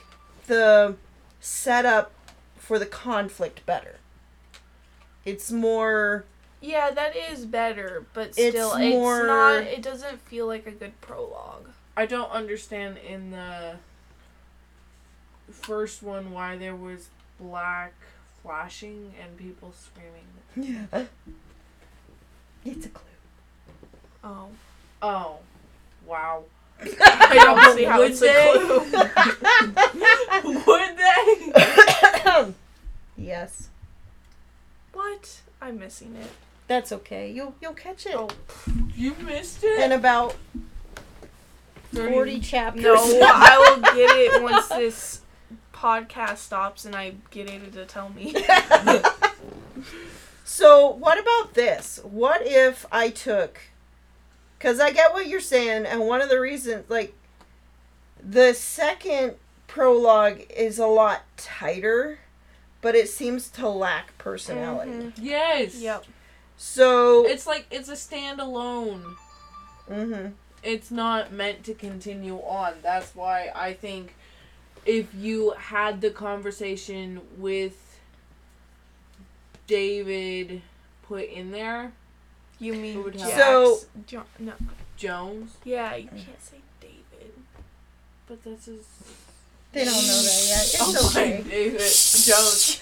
the 0.48 0.96
setup 1.40 2.12
for 2.58 2.78
the 2.80 2.86
conflict 2.86 3.66
better. 3.66 3.96
It's 5.26 5.52
more. 5.52 6.26
Yeah, 6.62 6.92
that 6.92 7.16
is 7.16 7.46
better, 7.46 8.06
but 8.14 8.30
It's 8.38 8.56
still, 8.56 8.78
more- 8.78 9.20
it's 9.20 9.28
not. 9.28 9.64
It 9.64 9.82
doesn't 9.82 10.20
feel 10.22 10.46
like 10.48 10.66
a 10.68 10.72
good 10.72 11.00
prologue. 11.02 11.70
I 11.96 12.06
don't 12.06 12.32
understand 12.32 12.98
in 12.98 13.32
the 13.32 13.76
first 15.52 16.02
one 16.02 16.32
why 16.32 16.58
there 16.58 16.76
was 16.76 17.10
black 17.40 17.94
flashing 18.42 19.14
and 19.22 19.38
people 19.38 19.74
screaming. 19.74 20.24
Yeah. 20.94 21.06
It's 22.66 22.86
a 22.86 22.90
clue. 22.90 23.10
Oh, 24.24 24.48
Oh, 25.02 25.40
wow. 26.06 26.44
I 26.82 27.36
don't 27.36 27.74
see 27.78 27.84
how 27.84 28.00
Would 28.00 28.12
it's 28.12 28.20
they? 28.22 28.30
a 28.30 28.54
clue. 28.54 28.80
Would 30.68 30.98
they? 30.98 32.54
yes. 33.18 33.70
What? 34.94 35.42
I'm 35.62 35.80
missing 35.80 36.16
it. 36.16 36.30
That's 36.68 36.92
okay. 36.92 37.30
You'll 37.32 37.56
you'll 37.62 37.74
catch 37.74 38.06
it 38.06 38.16
Oh 38.16 38.30
You 38.96 39.14
missed 39.22 39.64
it. 39.64 39.80
in 39.82 39.92
about 39.92 40.36
30 41.94 42.14
forty 42.14 42.40
chapters. 42.40 42.84
no, 42.86 43.20
I 43.22 43.58
will 43.76 43.82
get 43.82 44.10
it 44.18 44.42
once 44.42 44.68
this 44.70 45.22
podcast 45.74 46.38
stops 46.38 46.86
and 46.86 46.96
I 46.96 47.16
get 47.32 47.50
Ada 47.50 47.68
to 47.72 47.86
tell 47.86 48.10
me. 48.10 48.34
so 50.44 50.90
what 50.90 51.20
about 51.20 51.54
this? 51.54 52.00
What 52.04 52.42
if 52.46 52.86
I 52.92 53.10
took? 53.10 53.60
Because 54.58 54.80
I 54.80 54.92
get 54.92 55.12
what 55.14 55.28
you're 55.28 55.42
saying, 55.42 55.86
and 55.86 56.02
one 56.08 56.22
of 56.22 56.30
the 56.30 56.40
reasons, 56.40 56.90
like, 56.90 57.14
the 58.24 58.54
second 58.54 59.34
prologue 59.68 60.40
is 60.50 60.80
a 60.80 60.86
lot 60.88 61.24
tighter, 61.36 62.20
but 62.84 62.94
it 62.96 63.10
seems 63.10 63.50
to 63.50 63.68
lack 63.68 64.16
personality. 64.20 64.92
Mhm. 64.92 65.14
Yes. 65.18 65.76
Yep. 65.76 66.06
So. 66.58 67.26
It's 67.26 67.48
like 67.48 67.66
it's 67.72 67.90
a 67.90 67.94
standalone. 67.94 69.16
mm-hmm. 69.90 70.28
It's 70.62 70.92
not 70.92 71.32
meant 71.34 71.64
to 71.66 71.74
continue 71.74 72.38
on. 72.38 72.76
That's 72.84 73.16
why 73.16 73.52
I 73.56 73.74
think 73.74 74.14
if 74.86 75.14
you 75.16 75.52
had 75.58 76.00
the 76.02 76.10
conversation 76.12 77.22
with 77.38 77.98
David 79.68 80.62
put 81.08 81.24
in 81.30 81.52
there, 81.52 81.92
You 82.60 82.74
mean 82.76 83.04
would 83.04 83.18
Jax? 83.18 83.34
So- 83.36 83.80
Jo- 84.06 84.24
no. 84.40 84.54
Jones, 84.96 85.58
Yeah, 85.66 85.96
you 85.96 86.08
can't 86.08 86.42
say 86.42 86.58
David. 86.80 87.34
but 88.28 88.44
that's 88.44 88.66
his. 88.68 88.86
They 89.74 89.86
don't 89.86 89.94
know 89.94 90.22
that 90.22 90.46
yet. 90.48 90.64
It's 90.64 90.78
Oh 90.80 91.12
my 91.16 91.22
okay. 91.24 91.44
David 91.50 91.80
Jones. 91.82 92.80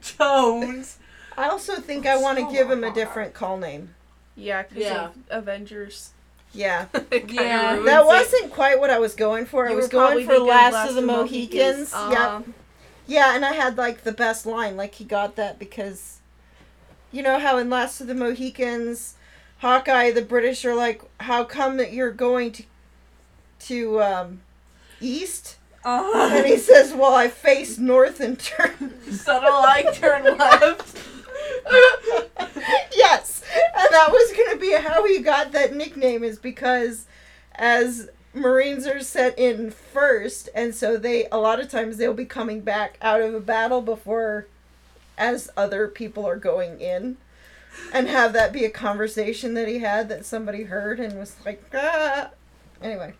Jones. 0.18 0.98
I 1.36 1.48
also 1.48 1.76
think 1.76 2.06
I 2.06 2.16
want 2.16 2.38
to 2.38 2.44
So 2.44 2.52
give 2.52 2.70
him 2.70 2.84
a 2.84 2.92
different 2.92 3.34
call 3.34 3.56
name. 3.56 3.94
Yeah, 4.36 4.62
because 4.62 4.82
Yeah. 4.82 5.04
of 5.06 5.14
Avengers. 5.30 6.10
Yeah. 6.52 6.86
Yeah. 7.28 7.76
That 7.80 8.00
it. 8.02 8.06
wasn't 8.06 8.52
quite 8.52 8.78
what 8.80 8.90
I 8.90 8.98
was 8.98 9.14
going 9.14 9.46
for. 9.46 9.68
I 9.68 9.74
was 9.74 9.88
going 9.88 10.24
for 10.26 10.32
thinking 10.32 10.48
Last, 10.48 10.88
of 10.88 10.94
the 10.96 11.02
Mohicans. 11.02 11.92
Uh, 11.92 12.10
Yep. 12.44 12.54
Yeah, 13.06 13.34
and 13.36 13.44
I 13.44 13.52
had 13.52 13.76
like 13.76 14.02
the 14.02 14.12
best 14.12 14.46
line. 14.46 14.76
Like 14.76 14.94
he 14.96 15.04
got 15.04 15.36
that 15.36 15.58
because, 15.58 16.18
you 17.12 17.22
know 17.22 17.38
how 17.38 17.58
in 17.58 17.68
Last 17.70 18.00
of 18.00 18.06
the 18.06 18.14
Mohicans, 18.14 19.14
Hawkeye, 19.58 20.10
the 20.10 20.22
British 20.22 20.64
are 20.64 20.74
like, 20.74 21.02
"How 21.20 21.44
come 21.44 21.76
that 21.76 21.92
you're 21.92 22.10
going 22.12 22.52
to, 22.52 22.64
to 23.60 24.02
um, 24.02 24.40
east?" 25.06 25.56
Uh, 25.84 26.30
And 26.32 26.46
he 26.46 26.56
says, 26.56 26.94
Well, 26.94 27.14
I 27.14 27.28
face 27.28 27.78
north 27.78 28.20
and 28.20 28.38
turn. 28.38 28.94
subtle 29.10 29.52
like 29.52 29.92
turn 29.94 30.24
left. 30.38 30.96
yes. 32.94 33.42
And 33.76 33.88
that 33.90 34.08
was 34.10 34.32
going 34.36 34.50
to 34.52 34.58
be 34.58 34.72
how 34.72 35.04
he 35.06 35.18
got 35.20 35.52
that 35.52 35.74
nickname, 35.74 36.24
is 36.24 36.38
because 36.38 37.06
as 37.54 38.08
Marines 38.32 38.86
are 38.86 39.00
set 39.00 39.38
in 39.38 39.70
first, 39.70 40.48
and 40.54 40.74
so 40.74 40.96
they, 40.96 41.26
a 41.30 41.36
lot 41.38 41.60
of 41.60 41.68
times, 41.68 41.98
they'll 41.98 42.14
be 42.14 42.24
coming 42.24 42.60
back 42.62 42.96
out 43.02 43.20
of 43.20 43.34
a 43.34 43.40
battle 43.40 43.82
before, 43.82 44.46
as 45.18 45.50
other 45.56 45.86
people 45.86 46.26
are 46.26 46.36
going 46.36 46.80
in. 46.80 47.18
And 47.92 48.08
have 48.08 48.32
that 48.32 48.52
be 48.52 48.64
a 48.64 48.70
conversation 48.70 49.54
that 49.54 49.66
he 49.68 49.80
had 49.80 50.08
that 50.08 50.24
somebody 50.24 50.64
heard 50.64 50.98
and 51.00 51.18
was 51.18 51.36
like, 51.44 51.62
ah. 51.74 52.30
Anyway. 52.80 53.14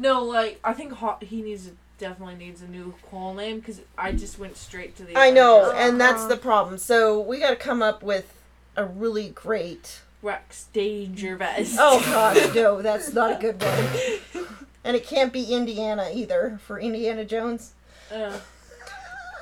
No, 0.00 0.24
like 0.24 0.58
I 0.64 0.72
think 0.72 0.92
Ho- 0.94 1.18
he 1.20 1.42
needs 1.42 1.66
to, 1.66 1.72
definitely 1.98 2.34
needs 2.36 2.62
a 2.62 2.66
new 2.68 2.94
call 3.10 3.34
name 3.34 3.58
because 3.60 3.80
I 3.98 4.12
just 4.12 4.38
went 4.38 4.56
straight 4.56 4.96
to 4.96 5.04
the. 5.04 5.16
I 5.16 5.30
know, 5.30 5.62
Avengers. 5.70 5.80
and 5.90 6.00
that's 6.00 6.20
Uh-huh. 6.20 6.28
the 6.28 6.36
problem. 6.38 6.78
So 6.78 7.20
we 7.20 7.38
got 7.38 7.50
to 7.50 7.56
come 7.56 7.82
up 7.82 8.02
with 8.02 8.32
a 8.76 8.84
really 8.84 9.28
great. 9.28 10.00
Rex 10.22 10.66
Danger 10.72 11.36
Vest. 11.36 11.76
Oh 11.78 12.00
gosh, 12.00 12.54
no, 12.54 12.82
that's 12.82 13.12
not 13.12 13.32
a 13.32 13.40
good 13.40 13.62
one. 13.62 14.46
And 14.84 14.96
it 14.96 15.06
can't 15.06 15.32
be 15.32 15.44
Indiana 15.52 16.10
either 16.12 16.58
for 16.66 16.78
Indiana 16.80 17.24
Jones. 17.24 17.72
Uh, 18.12 18.38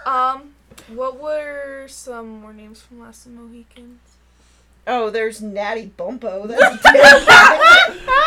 Um, 0.07 0.55
what 0.89 1.19
were 1.21 1.87
some 1.89 2.41
more 2.41 2.53
names 2.53 2.81
from 2.81 3.01
Last 3.01 3.27
of 3.27 3.33
the 3.35 3.39
Mohicans? 3.41 4.01
Oh, 4.87 5.11
there's 5.11 5.43
Natty 5.43 5.93
Bumppo. 5.99 6.47
That's 6.49 6.83
terrible. 6.83 6.91
Trail 6.91 7.21
Finder. 7.21 7.95
you 7.95 8.07
gotta 8.07 8.18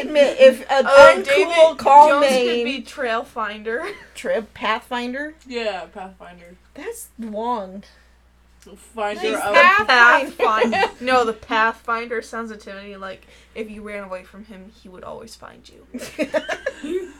admit, 0.00 0.38
if 0.40 0.60
an 0.70 0.84
Oh, 0.88 1.14
uncool 1.16 1.24
David 1.24 1.78
call 1.78 2.08
Jones 2.08 2.30
name, 2.30 2.46
could 2.46 2.64
be 2.64 2.82
Trailfinder. 2.82 3.92
Trip 4.14 4.52
Pathfinder, 4.54 5.34
Yeah, 5.46 5.86
Pathfinder. 5.86 6.56
that's 6.74 7.08
long. 7.18 7.84
Finder 8.76 9.32
Nice 9.32 9.34
of 9.36 9.54
path. 9.54 9.86
Pathfinder. 9.86 10.90
no, 11.00 11.24
the 11.24 11.32
Pathfinder 11.32 12.20
sounds 12.20 12.54
to 12.54 12.74
me 12.82 12.96
like 12.96 13.26
if 13.54 13.70
you 13.70 13.80
ran 13.82 14.04
away 14.04 14.24
from 14.24 14.44
him, 14.44 14.72
he 14.82 14.88
would 14.90 15.04
always 15.04 15.34
find 15.34 15.66
you. 15.68 15.86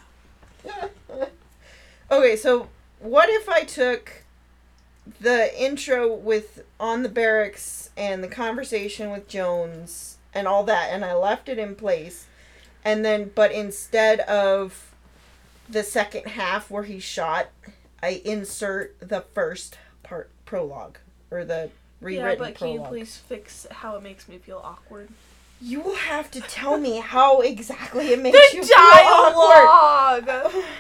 okay, 2.11 2.37
so 2.37 2.69
what 3.01 3.29
if 3.31 3.49
I 3.49 3.63
took 3.63 4.25
the 5.21 5.51
intro 5.61 6.13
with 6.13 6.65
on 6.79 7.03
the 7.03 7.09
barracks 7.09 7.91
and 7.97 8.23
the 8.23 8.29
conversation 8.29 9.11
with 9.11 9.27
Jones 9.27 10.19
and 10.35 10.47
all 10.47 10.65
that 10.65 10.91
and 10.93 11.03
I 11.05 11.15
left 11.15 11.49
it 11.49 11.59
in 11.59 11.75
place 11.75 12.27
and 12.85 13.05
then 13.05 13.31
but 13.35 13.53
instead 13.53 14.21
of 14.21 14.95
the 15.69 15.83
second 15.83 16.27
half 16.27 16.71
where 16.71 16.85
he's 16.85 17.03
shot, 17.03 17.49
I 18.03 18.23
insert 18.25 18.97
the 19.01 19.21
first 19.21 19.79
part 20.03 20.31
prologue 20.45 20.99
or 21.31 21.45
the 21.45 21.71
rewritten 22.01 22.31
yeah, 22.31 22.47
but 22.47 22.55
can 22.55 22.69
you 22.69 22.81
please 22.81 23.17
fix 23.17 23.67
how 23.71 23.97
it 23.97 24.03
makes 24.03 24.29
me 24.29 24.39
feel 24.39 24.61
awkward? 24.65 25.09
You 25.61 25.81
will 25.81 25.97
have 25.97 26.31
to 26.33 26.41
tell 26.41 26.79
me 26.79 26.99
how 26.99 27.41
exactly 27.41 28.13
it 28.13 28.19
makes 28.23 28.55
you 28.55 28.63
The 28.63 28.69
feel 28.69 28.77
awkward. 28.79 30.65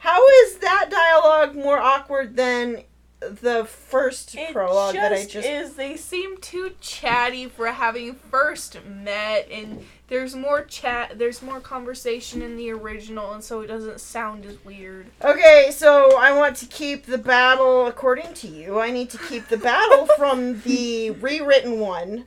How 0.00 0.24
is 0.44 0.58
that 0.58 0.90
dialogue 0.90 1.56
more 1.56 1.78
awkward 1.78 2.36
than 2.36 2.84
the 3.20 3.64
first 3.64 4.36
It 4.36 4.52
prologue 4.52 4.94
that 4.94 5.12
I 5.12 5.16
just 5.16 5.30
just 5.30 5.48
is. 5.48 5.74
They 5.74 5.96
seem 5.96 6.38
too 6.38 6.72
chatty 6.80 7.46
for 7.48 7.66
having 7.66 8.14
first 8.14 8.78
met, 8.84 9.48
and 9.50 9.84
there's 10.08 10.34
more 10.34 10.62
chat. 10.64 11.18
There's 11.18 11.42
more 11.42 11.60
conversation 11.60 12.42
in 12.42 12.56
the 12.56 12.70
original, 12.70 13.32
and 13.32 13.44
so 13.44 13.60
it 13.60 13.66
doesn't 13.66 14.00
sound 14.00 14.44
as 14.46 14.62
weird. 14.64 15.06
Okay, 15.22 15.70
so 15.70 16.18
I 16.18 16.32
want 16.32 16.56
to 16.56 16.66
keep 16.66 17.06
the 17.06 17.18
battle 17.18 17.86
according 17.86 18.34
to 18.34 18.48
you. 18.48 18.80
I 18.80 18.90
need 18.90 19.10
to 19.10 19.18
keep 19.18 19.48
the 19.48 19.56
battle 19.58 20.06
from 20.16 20.60
the 20.62 21.10
rewritten 21.10 21.78
one, 21.78 22.24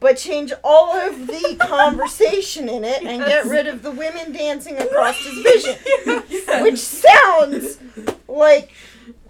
but 0.00 0.16
change 0.16 0.52
all 0.62 0.92
of 0.96 1.26
the 1.26 1.56
conversation 1.60 2.68
in 2.68 2.84
it 2.84 3.02
and 3.02 3.24
get 3.24 3.46
rid 3.46 3.66
of 3.66 3.82
the 3.82 3.90
women 3.90 4.32
dancing 4.32 4.78
across 4.78 5.16
his 5.18 5.38
vision. 5.42 5.76
Which 6.62 6.78
sounds 6.78 7.78
like 8.28 8.70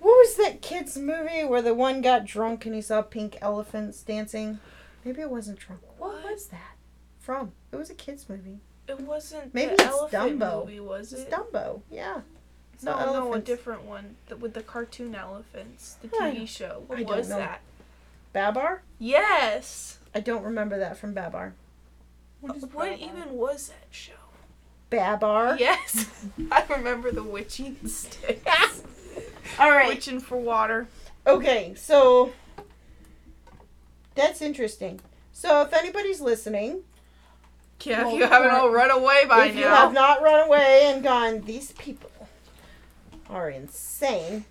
what 0.00 0.12
was 0.12 0.36
that 0.36 0.60
kids 0.62 0.96
movie 0.98 1.42
where 1.44 1.62
the 1.62 1.74
one 1.74 2.02
got 2.02 2.24
drunk 2.26 2.66
and 2.66 2.74
he 2.74 2.82
saw 2.82 3.00
pink 3.02 3.38
elephants 3.40 4.02
dancing? 4.02 4.58
Maybe 5.04 5.22
it 5.22 5.30
wasn't 5.30 5.58
drunk. 5.58 5.80
What 5.96 6.12
What? 6.22 6.32
was 6.32 6.46
that 6.48 6.76
from? 7.28 7.52
It 7.72 7.76
was 7.76 7.90
a 7.90 7.94
kids 7.94 8.26
movie. 8.26 8.56
It 8.88 8.98
wasn't 9.00 9.52
Maybe 9.52 9.76
the 9.76 9.82
it's 9.82 9.84
elephant 9.84 10.40
Dumbo. 10.40 10.64
movie, 10.64 10.80
was 10.80 11.12
It's 11.12 11.24
it? 11.24 11.30
Dumbo. 11.30 11.82
Yeah. 11.90 12.22
no, 12.82 12.98
So 12.98 13.12
no, 13.12 13.34
a 13.34 13.38
different 13.38 13.82
one 13.82 14.16
the, 14.28 14.36
with 14.38 14.54
the 14.54 14.62
cartoon 14.62 15.14
elephants. 15.14 15.98
The 16.00 16.08
TV 16.08 16.48
show. 16.48 16.84
What 16.86 16.98
I 16.98 17.02
don't 17.02 17.18
was 17.18 17.28
know. 17.28 17.36
that? 17.36 17.60
Babar? 18.32 18.80
Yes. 18.98 19.98
I 20.14 20.20
don't 20.20 20.42
remember 20.42 20.78
that 20.78 20.96
from 20.96 21.12
Babar. 21.12 21.52
What, 22.40 22.56
is 22.56 22.64
uh, 22.64 22.68
Babar? 22.68 22.94
even 22.94 23.30
was 23.32 23.68
that 23.68 23.88
show? 23.90 24.12
Babar? 24.88 25.58
Yes, 25.58 26.08
I 26.50 26.64
remember 26.70 27.10
the 27.12 27.22
witching 27.22 27.76
sticks. 27.86 28.82
All 29.58 29.70
right. 29.70 29.88
Witching 29.88 30.18
for 30.18 30.38
water. 30.38 30.88
Okay, 31.26 31.74
so 31.76 32.32
that's 34.14 34.40
interesting. 34.40 35.00
So 35.34 35.60
if 35.60 35.74
anybody's 35.74 36.22
listening, 36.22 36.84
Yeah, 37.84 38.08
if 38.08 38.14
you 38.14 38.26
haven't 38.26 38.50
all 38.50 38.70
run 38.70 38.90
away 38.90 39.24
by 39.28 39.46
if 39.46 39.54
now. 39.54 39.60
you 39.60 39.66
have 39.66 39.92
not 39.92 40.22
run 40.22 40.46
away 40.46 40.82
and 40.86 41.02
gone, 41.02 41.42
these 41.42 41.72
people 41.72 42.10
are 43.30 43.48
insane, 43.50 44.44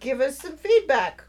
give 0.00 0.20
us 0.20 0.38
some 0.38 0.56
feedback. 0.56 1.24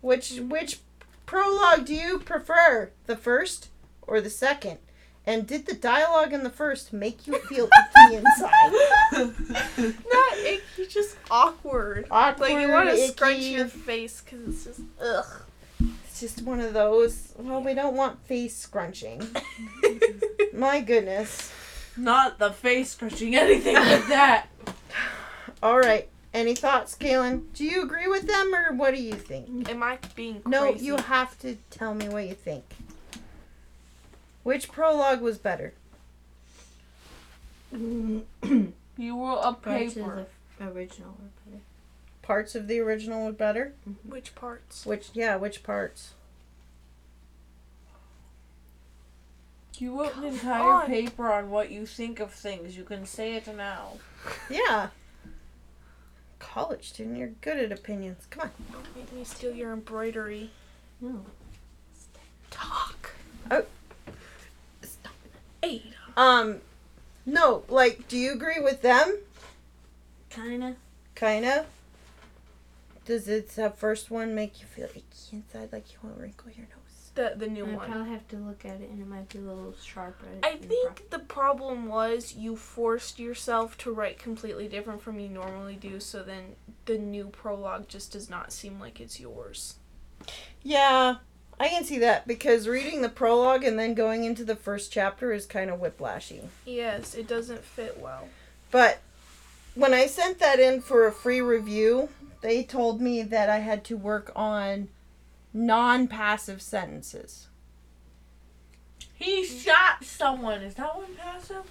Which 0.00 0.32
which 0.40 0.80
prologue 1.26 1.84
do 1.84 1.94
you 1.94 2.18
prefer, 2.18 2.90
the 3.06 3.16
first 3.16 3.68
or 4.06 4.20
the 4.20 4.30
second? 4.30 4.78
And 5.26 5.46
did 5.46 5.66
the 5.66 5.74
dialogue 5.74 6.32
in 6.32 6.42
the 6.42 6.48
first 6.50 6.92
make 6.92 7.26
you 7.26 7.38
feel 7.40 7.68
icky 8.06 8.16
inside? 8.16 8.72
Not 10.12 10.38
icky, 10.38 10.86
just 10.88 11.16
awkward. 11.30 12.06
Awkward, 12.10 12.50
Like 12.50 12.62
you 12.62 12.72
want 12.72 12.88
to 12.88 13.08
scrunch 13.08 13.40
your 13.40 13.66
face 13.66 14.22
because 14.22 14.48
it's 14.48 14.64
just 14.64 14.80
ugh. 15.02 15.42
It's 16.20 16.34
just 16.34 16.44
one 16.44 16.58
of 16.58 16.72
those. 16.72 17.32
Well, 17.38 17.62
we 17.62 17.74
don't 17.74 17.94
want 17.94 18.20
face 18.26 18.56
scrunching. 18.56 19.22
My 20.52 20.80
goodness. 20.80 21.52
Not 21.96 22.40
the 22.40 22.50
face 22.50 22.96
crushing 22.96 23.36
anything 23.36 23.76
like 23.76 24.08
that. 24.08 24.48
All 25.62 25.78
right. 25.78 26.08
Any 26.34 26.56
thoughts, 26.56 26.96
Galen? 26.96 27.46
Do 27.54 27.62
you 27.62 27.84
agree 27.84 28.08
with 28.08 28.26
them, 28.26 28.52
or 28.52 28.74
what 28.74 28.96
do 28.96 29.00
you 29.00 29.12
think? 29.14 29.70
Am 29.70 29.80
I 29.80 30.00
being 30.16 30.40
crazy? 30.40 30.50
No, 30.50 30.74
you 30.74 30.96
have 30.96 31.38
to 31.38 31.56
tell 31.70 31.94
me 31.94 32.08
what 32.08 32.26
you 32.26 32.34
think. 32.34 32.64
Which 34.42 34.72
prologue 34.72 35.20
was 35.20 35.38
better? 35.38 35.72
You 39.00 39.14
were 39.14 39.38
a 39.40 39.52
paper. 39.54 40.26
original 40.60 41.10
were 41.20 41.30
better. 41.46 41.62
Parts 42.28 42.54
of 42.54 42.68
the 42.68 42.78
original 42.78 43.24
were 43.24 43.32
better. 43.32 43.72
Which 44.06 44.34
parts? 44.34 44.84
Which, 44.84 45.08
yeah, 45.14 45.36
which 45.36 45.62
parts? 45.62 46.12
You 49.78 49.98
wrote 49.98 50.14
an 50.14 50.24
entire 50.24 50.72
on. 50.72 50.86
paper 50.88 51.32
on 51.32 51.48
what 51.48 51.70
you 51.70 51.86
think 51.86 52.20
of 52.20 52.30
things. 52.30 52.76
You 52.76 52.84
can 52.84 53.06
say 53.06 53.36
it 53.36 53.46
now. 53.56 53.92
Yeah. 54.50 54.88
College 56.38 56.90
student, 56.90 57.16
you're 57.16 57.28
good 57.40 57.56
at 57.56 57.72
opinions. 57.72 58.26
Come 58.28 58.42
on. 58.42 58.50
Don't 58.72 58.94
make 58.94 59.10
me 59.10 59.24
steal 59.24 59.54
your 59.54 59.72
embroidery. 59.72 60.50
No. 61.00 61.24
Talk. 62.50 63.12
Oh. 63.50 63.64
Ada. 65.62 65.82
Um, 66.14 66.58
no, 67.24 67.62
like, 67.70 68.06
do 68.06 68.18
you 68.18 68.34
agree 68.34 68.60
with 68.60 68.82
them? 68.82 69.16
Kinda. 70.28 70.76
Kinda. 71.14 71.64
Does 73.08 73.26
it 73.26 73.48
that 73.56 73.78
first 73.78 74.10
one 74.10 74.34
make 74.34 74.60
you 74.60 74.66
feel 74.66 74.84
icky 74.84 75.02
inside, 75.32 75.72
like 75.72 75.90
you 75.94 75.98
want 76.02 76.16
to 76.16 76.22
wrinkle 76.22 76.50
your 76.50 76.66
nose? 76.66 77.10
The 77.14 77.32
the 77.38 77.46
new 77.46 77.64
I 77.64 77.74
one. 77.74 77.90
probably 77.90 78.10
have 78.10 78.28
to 78.28 78.36
look 78.36 78.66
at 78.66 78.82
it 78.82 78.90
and 78.90 79.00
it 79.00 79.08
might 79.08 79.30
be 79.30 79.38
a 79.38 79.40
little 79.40 79.74
sharper. 79.82 80.26
I 80.42 80.50
in 80.50 80.60
the 80.60 80.66
think 80.66 81.08
the 81.08 81.20
problem 81.20 81.86
was 81.86 82.34
you 82.36 82.54
forced 82.54 83.18
yourself 83.18 83.78
to 83.78 83.92
write 83.94 84.18
completely 84.18 84.68
different 84.68 85.00
from 85.00 85.18
you 85.18 85.30
normally 85.30 85.74
do, 85.74 86.00
so 86.00 86.22
then 86.22 86.56
the 86.84 86.98
new 86.98 87.28
prologue 87.28 87.88
just 87.88 88.12
does 88.12 88.28
not 88.28 88.52
seem 88.52 88.78
like 88.78 89.00
it's 89.00 89.18
yours. 89.18 89.76
Yeah, 90.62 91.16
I 91.58 91.68
can 91.68 91.84
see 91.84 91.98
that 92.00 92.28
because 92.28 92.68
reading 92.68 93.00
the 93.00 93.08
prologue 93.08 93.64
and 93.64 93.78
then 93.78 93.94
going 93.94 94.24
into 94.24 94.44
the 94.44 94.54
first 94.54 94.92
chapter 94.92 95.32
is 95.32 95.46
kind 95.46 95.70
of 95.70 95.80
whiplashy. 95.80 96.48
Yes, 96.66 97.14
it 97.14 97.26
doesn't 97.26 97.64
fit 97.64 97.98
well. 97.98 98.28
But 98.70 98.98
when 99.74 99.94
I 99.94 100.06
sent 100.08 100.40
that 100.40 100.60
in 100.60 100.82
for 100.82 101.06
a 101.06 101.12
free 101.12 101.40
review, 101.40 102.10
they 102.40 102.62
told 102.62 103.00
me 103.00 103.22
that 103.22 103.50
I 103.50 103.58
had 103.58 103.84
to 103.84 103.96
work 103.96 104.32
on 104.36 104.88
non 105.52 106.06
passive 106.08 106.62
sentences. 106.62 107.48
He 109.14 109.44
shot 109.44 110.04
someone. 110.04 110.62
Is 110.62 110.74
that 110.74 110.96
one 110.96 111.14
passive? 111.16 111.64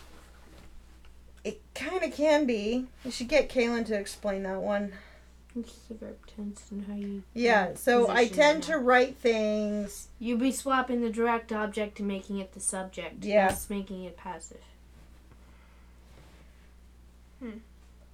It 1.43 1.61
kind 1.73 2.03
of 2.03 2.13
can 2.13 2.45
be. 2.45 2.87
You 3.05 3.11
should 3.11 3.29
get 3.29 3.49
Kaylin 3.49 3.85
to 3.85 3.97
explain 3.97 4.43
that 4.43 4.61
one. 4.61 4.91
It's 5.55 5.73
the 5.87 5.95
verb 5.95 6.17
tense 6.27 6.65
and 6.69 6.85
how 6.85 6.93
you. 6.93 7.23
Yeah, 7.33 7.73
so 7.75 8.09
I 8.09 8.27
tend 8.27 8.63
to 8.63 8.77
write 8.77 9.17
things. 9.17 10.09
You'd 10.19 10.39
be 10.39 10.51
swapping 10.51 11.01
the 11.01 11.09
direct 11.09 11.51
object 11.51 11.99
and 11.99 12.07
making 12.07 12.39
it 12.39 12.53
the 12.53 12.59
subject. 12.59 13.23
Yeah. 13.23 13.47
Thus 13.49 13.69
making 13.69 14.03
it 14.03 14.17
passive. 14.17 14.61
Hmm. 17.39 17.59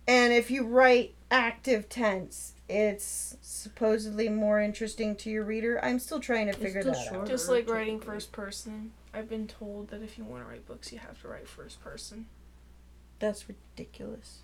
And 0.07 0.33
if 0.33 0.51
you 0.51 0.65
write 0.65 1.13
active 1.31 1.87
tense, 1.89 2.53
it's 2.67 3.37
supposedly 3.41 4.29
more 4.29 4.59
interesting 4.61 5.15
to 5.17 5.29
your 5.29 5.43
reader. 5.43 5.83
I'm 5.83 5.99
still 5.99 6.19
trying 6.19 6.47
to 6.47 6.53
figure 6.53 6.81
still 6.81 6.93
that 6.93 7.13
out. 7.13 7.27
Just 7.27 7.49
Order, 7.49 7.61
like 7.61 7.69
writing 7.69 7.99
first 7.99 8.31
person. 8.31 8.91
I've 9.13 9.29
been 9.29 9.47
told 9.47 9.89
that 9.89 10.01
if 10.01 10.17
you 10.17 10.23
want 10.23 10.43
to 10.43 10.49
write 10.49 10.65
books, 10.67 10.91
you 10.91 10.99
have 10.99 11.21
to 11.21 11.27
write 11.27 11.47
first 11.47 11.81
person. 11.83 12.25
That's 13.19 13.45
ridiculous. 13.47 14.39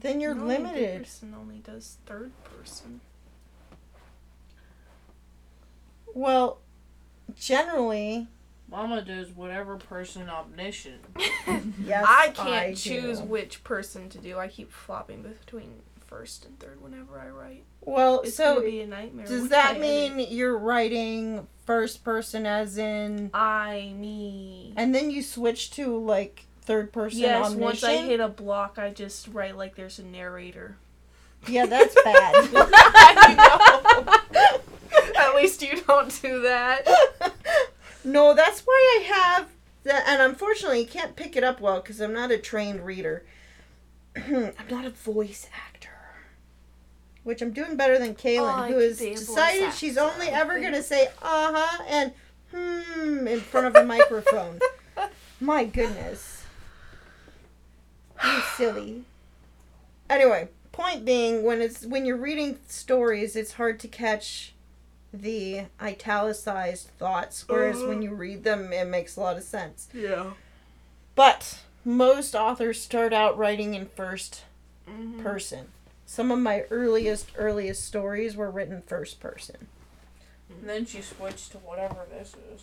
Then 0.00 0.20
you're 0.20 0.34
No, 0.34 0.46
limited. 0.46 0.98
Dickerson 0.98 1.34
only 1.38 1.58
does 1.58 1.98
third 2.06 2.32
person. 2.44 3.00
Well, 6.14 6.58
generally, 7.34 8.28
Mama 8.68 9.02
does 9.02 9.30
whatever 9.30 9.76
person 9.76 10.28
omniscient. 10.28 11.00
yes, 11.84 12.04
I 12.06 12.28
can't 12.34 12.76
choose 12.76 13.20
do. 13.20 13.24
which 13.24 13.62
person 13.64 14.08
to 14.10 14.18
do. 14.18 14.38
I 14.38 14.48
keep 14.48 14.72
flopping 14.72 15.22
between 15.22 15.70
first 16.04 16.44
and 16.44 16.58
third 16.58 16.82
whenever 16.82 17.18
I 17.20 17.28
write. 17.28 17.64
Well, 17.82 18.20
It's 18.22 18.34
so 18.36 18.56
gonna 18.56 18.66
be 18.66 18.80
a 18.80 18.86
nightmare. 18.86 19.26
does 19.26 19.48
that 19.50 19.76
I 19.76 19.78
mean 19.78 20.14
edit. 20.14 20.32
you're 20.32 20.58
writing 20.58 21.46
first 21.64 22.02
person 22.04 22.44
as 22.46 22.78
in, 22.78 23.30
I 23.34 23.92
me? 23.96 24.72
and 24.76 24.94
then 24.94 25.10
you 25.10 25.22
switch 25.22 25.70
to 25.72 25.96
like 25.98 26.44
third 26.62 26.92
person 26.92 27.20
Yes, 27.20 27.36
omniscient? 27.46 27.60
once 27.62 27.84
I 27.84 27.96
hit 27.98 28.18
a 28.20 28.28
block, 28.28 28.78
I 28.78 28.90
just 28.90 29.28
write 29.28 29.56
like 29.56 29.76
there's 29.76 29.98
a 30.00 30.04
narrator. 30.04 30.76
yeah, 31.46 31.66
that's 31.66 31.94
bad. 32.02 32.34
I 32.54 33.34
know. 34.34 34.62
At 35.18 35.34
least 35.36 35.62
you 35.62 35.80
don't 35.82 36.22
do 36.22 36.42
that. 36.42 36.86
No, 38.06 38.34
that's 38.34 38.60
why 38.60 39.00
I 39.00 39.02
have 39.04 39.48
that, 39.84 40.04
and 40.06 40.22
unfortunately, 40.22 40.80
you 40.80 40.86
can't 40.86 41.16
pick 41.16 41.36
it 41.36 41.44
up 41.44 41.60
well 41.60 41.80
because 41.80 42.00
I'm 42.00 42.12
not 42.12 42.30
a 42.30 42.38
trained 42.38 42.86
reader. 42.86 43.24
I'm 44.16 44.52
not 44.70 44.84
a 44.84 44.90
voice 44.90 45.48
actor, 45.66 45.90
which 47.24 47.42
I'm 47.42 47.50
doing 47.52 47.76
better 47.76 47.98
than 47.98 48.14
Kaylin, 48.14 48.70
Oh, 48.70 48.72
who 48.72 48.78
has 48.78 48.98
be 48.98 49.08
a 49.08 49.14
voice 49.14 49.26
decided 49.26 49.72
she's 49.74 49.98
only 49.98 50.28
ever 50.28 50.60
gonna 50.60 50.82
say 50.82 51.08
uh 51.20 51.52
huh 51.54 51.82
and 51.88 52.12
hmm 52.54 53.26
in 53.28 53.40
front 53.40 53.66
of 53.66 53.76
a 53.76 53.84
microphone. 53.84 54.60
My 55.40 55.64
goodness, 55.64 56.44
you 58.24 58.40
silly. 58.56 59.04
Anyway, 60.08 60.48
point 60.72 61.04
being, 61.04 61.42
when 61.42 61.60
it's 61.60 61.84
when 61.84 62.06
you're 62.06 62.16
reading 62.16 62.58
stories, 62.68 63.36
it's 63.36 63.52
hard 63.52 63.78
to 63.80 63.88
catch 63.88 64.54
the 65.22 65.66
italicized 65.80 66.88
thoughts, 66.98 67.44
whereas 67.48 67.76
Uh-huh. 67.76 67.88
when 67.88 68.02
you 68.02 68.14
read 68.14 68.44
them, 68.44 68.72
it 68.72 68.86
makes 68.86 69.16
a 69.16 69.20
lot 69.20 69.36
of 69.36 69.42
sense. 69.42 69.88
Yeah. 69.92 70.32
But 71.14 71.60
most 71.84 72.34
authors 72.34 72.80
start 72.80 73.12
out 73.12 73.36
writing 73.38 73.74
in 73.74 73.86
1st 73.86 74.42
Mhm. 74.88 75.22
person. 75.22 75.68
Some 76.04 76.30
of 76.30 76.38
my 76.38 76.62
earliest 76.70 77.30
earliest 77.36 77.84
stories 77.84 78.36
were 78.36 78.50
written 78.50 78.82
first 78.82 79.18
person. 79.20 79.66
And 80.48 80.68
then 80.68 80.86
she 80.86 81.02
switched 81.02 81.52
to 81.52 81.58
whatever 81.58 82.06
this 82.10 82.34
is. 82.52 82.62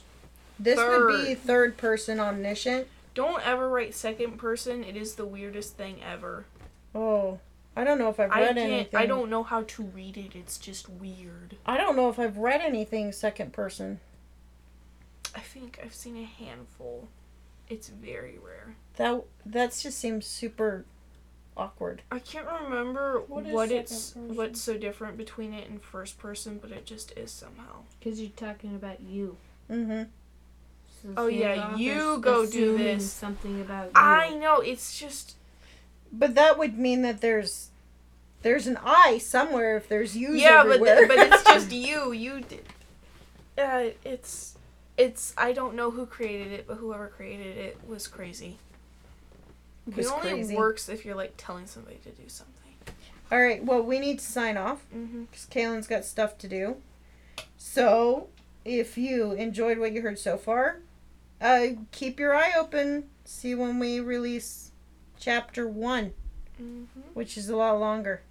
This 0.59 0.77
would 0.77 1.07
be 1.25 1.35
Third. 1.35 1.43
third 1.45 1.77
person 1.77 2.19
omniscient. 2.19 2.87
Don't 3.13 3.45
ever 3.45 3.67
write 3.69 3.93
second 3.93 4.37
person. 4.37 4.83
It 4.83 4.95
is 4.95 5.15
the 5.15 5.25
weirdest 5.25 5.75
thing 5.75 6.01
ever. 6.03 6.45
Oh, 6.95 7.39
I 7.75 7.83
don't 7.83 7.97
know 7.97 8.09
if 8.09 8.19
I've 8.19 8.31
I 8.31 8.41
read 8.41 8.55
can't. 8.55 8.71
anything. 8.71 8.99
I 8.99 9.05
don't 9.05 9.29
know 9.29 9.43
how 9.43 9.63
to 9.63 9.83
read 9.83 10.17
it. 10.17 10.35
It's 10.35 10.57
just 10.57 10.87
weird. 10.89 11.57
I 11.65 11.77
don't 11.77 11.95
know 11.95 12.09
if 12.09 12.19
I've 12.19 12.37
read 12.37 12.61
anything 12.61 13.11
second 13.11 13.51
person. 13.53 13.99
I 15.35 15.39
think 15.39 15.79
I've 15.83 15.93
seen 15.95 16.17
a 16.17 16.23
handful. 16.25 17.07
It's 17.69 17.87
very 17.87 18.37
rare. 18.43 18.75
That 18.97 19.23
that 19.45 19.71
just 19.81 19.97
seems 19.97 20.27
super 20.27 20.85
awkward. 21.57 22.03
I 22.11 22.19
can't 22.19 22.47
remember 22.63 23.21
What 23.27 23.45
what, 23.45 23.71
is 23.71 23.91
it's 23.91 24.09
person? 24.11 24.35
what's 24.35 24.61
so 24.61 24.77
different 24.77 25.17
between 25.17 25.53
it 25.53 25.67
and 25.69 25.81
first 25.81 26.19
person, 26.19 26.59
but 26.61 26.71
it 26.71 26.85
just 26.85 27.11
is 27.17 27.31
somehow. 27.31 27.83
Because 27.99 28.19
you're 28.21 28.29
talking 28.35 28.75
about 28.75 29.01
you. 29.01 29.37
Mm-hmm. 29.71 30.03
So 31.01 31.09
Oh, 31.17 31.27
yeah, 31.27 31.75
you 31.75 32.19
go 32.19 32.45
do 32.45 32.77
this. 32.77 33.11
Something 33.11 33.61
about 33.61 33.85
you. 33.85 33.91
I 33.95 34.35
know 34.35 34.59
it's 34.59 34.97
just 34.99 35.35
But 36.13 36.35
that 36.35 36.59
would 36.59 36.77
mean 36.77 37.01
that 37.01 37.21
there's 37.21 37.71
there's 38.43 38.67
an 38.67 38.77
I 38.83 39.17
somewhere 39.17 39.75
if 39.77 39.89
there's 39.89 40.15
U's 40.15 40.39
yeah, 40.41 40.63
but 40.63 40.73
everywhere. 40.73 41.07
th- 41.07 41.07
but 41.07 41.17
it's 41.17 41.43
just 41.47 41.71
you. 41.71 42.11
You 42.11 42.41
did. 42.41 42.65
Uh, 43.57 43.95
it's 44.05 44.55
it's 44.97 45.33
I 45.37 45.53
don't 45.53 45.75
know 45.75 45.89
who 45.91 46.05
created 46.05 46.51
it, 46.51 46.67
but 46.67 46.75
whoever 46.75 47.07
created 47.07 47.57
it 47.57 47.79
was 47.87 48.07
crazy. 48.07 48.57
It 49.87 49.97
was 49.97 50.05
it 50.07 50.13
only 50.13 50.29
crazy. 50.29 50.55
works 50.55 50.87
if 50.87 51.03
you're 51.03 51.15
like 51.15 51.33
telling 51.35 51.65
somebody 51.65 51.97
to 52.03 52.09
do 52.09 52.29
something. 52.29 52.53
All 53.31 53.41
right. 53.41 53.63
Well, 53.65 53.81
we 53.81 53.97
need 53.99 54.19
to 54.19 54.25
sign 54.25 54.57
off. 54.57 54.85
Mm-hmm. 54.95 55.23
because 55.23 55.47
Kaylin's 55.47 55.87
got 55.87 56.05
stuff 56.05 56.37
to 56.39 56.47
do. 56.47 56.75
So, 57.57 58.27
if 58.63 58.97
you 58.97 59.31
enjoyed 59.31 59.79
what 59.79 59.91
you 59.93 60.01
heard 60.01 60.19
so 60.19 60.37
far, 60.37 60.81
uh, 61.41 61.67
keep 61.91 62.19
your 62.19 62.35
eye 62.35 62.51
open. 62.55 63.05
See 63.25 63.55
when 63.55 63.79
we 63.79 63.99
release 63.99 64.71
chapter 65.23 65.67
one, 65.67 66.13
Mm-hmm. 66.61 67.01
which 67.13 67.35
is 67.37 67.49
a 67.49 67.55
lot 67.55 67.79
longer. 67.79 68.21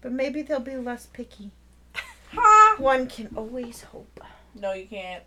But 0.00 0.12
maybe 0.12 0.40
they'll 0.42 0.60
be 0.60 0.76
less 0.76 1.06
picky. 1.06 1.50
One 2.78 3.06
can 3.06 3.28
always 3.36 3.82
hope. 3.82 4.18
No, 4.54 4.72
you 4.72 4.86
can't. 4.86 5.22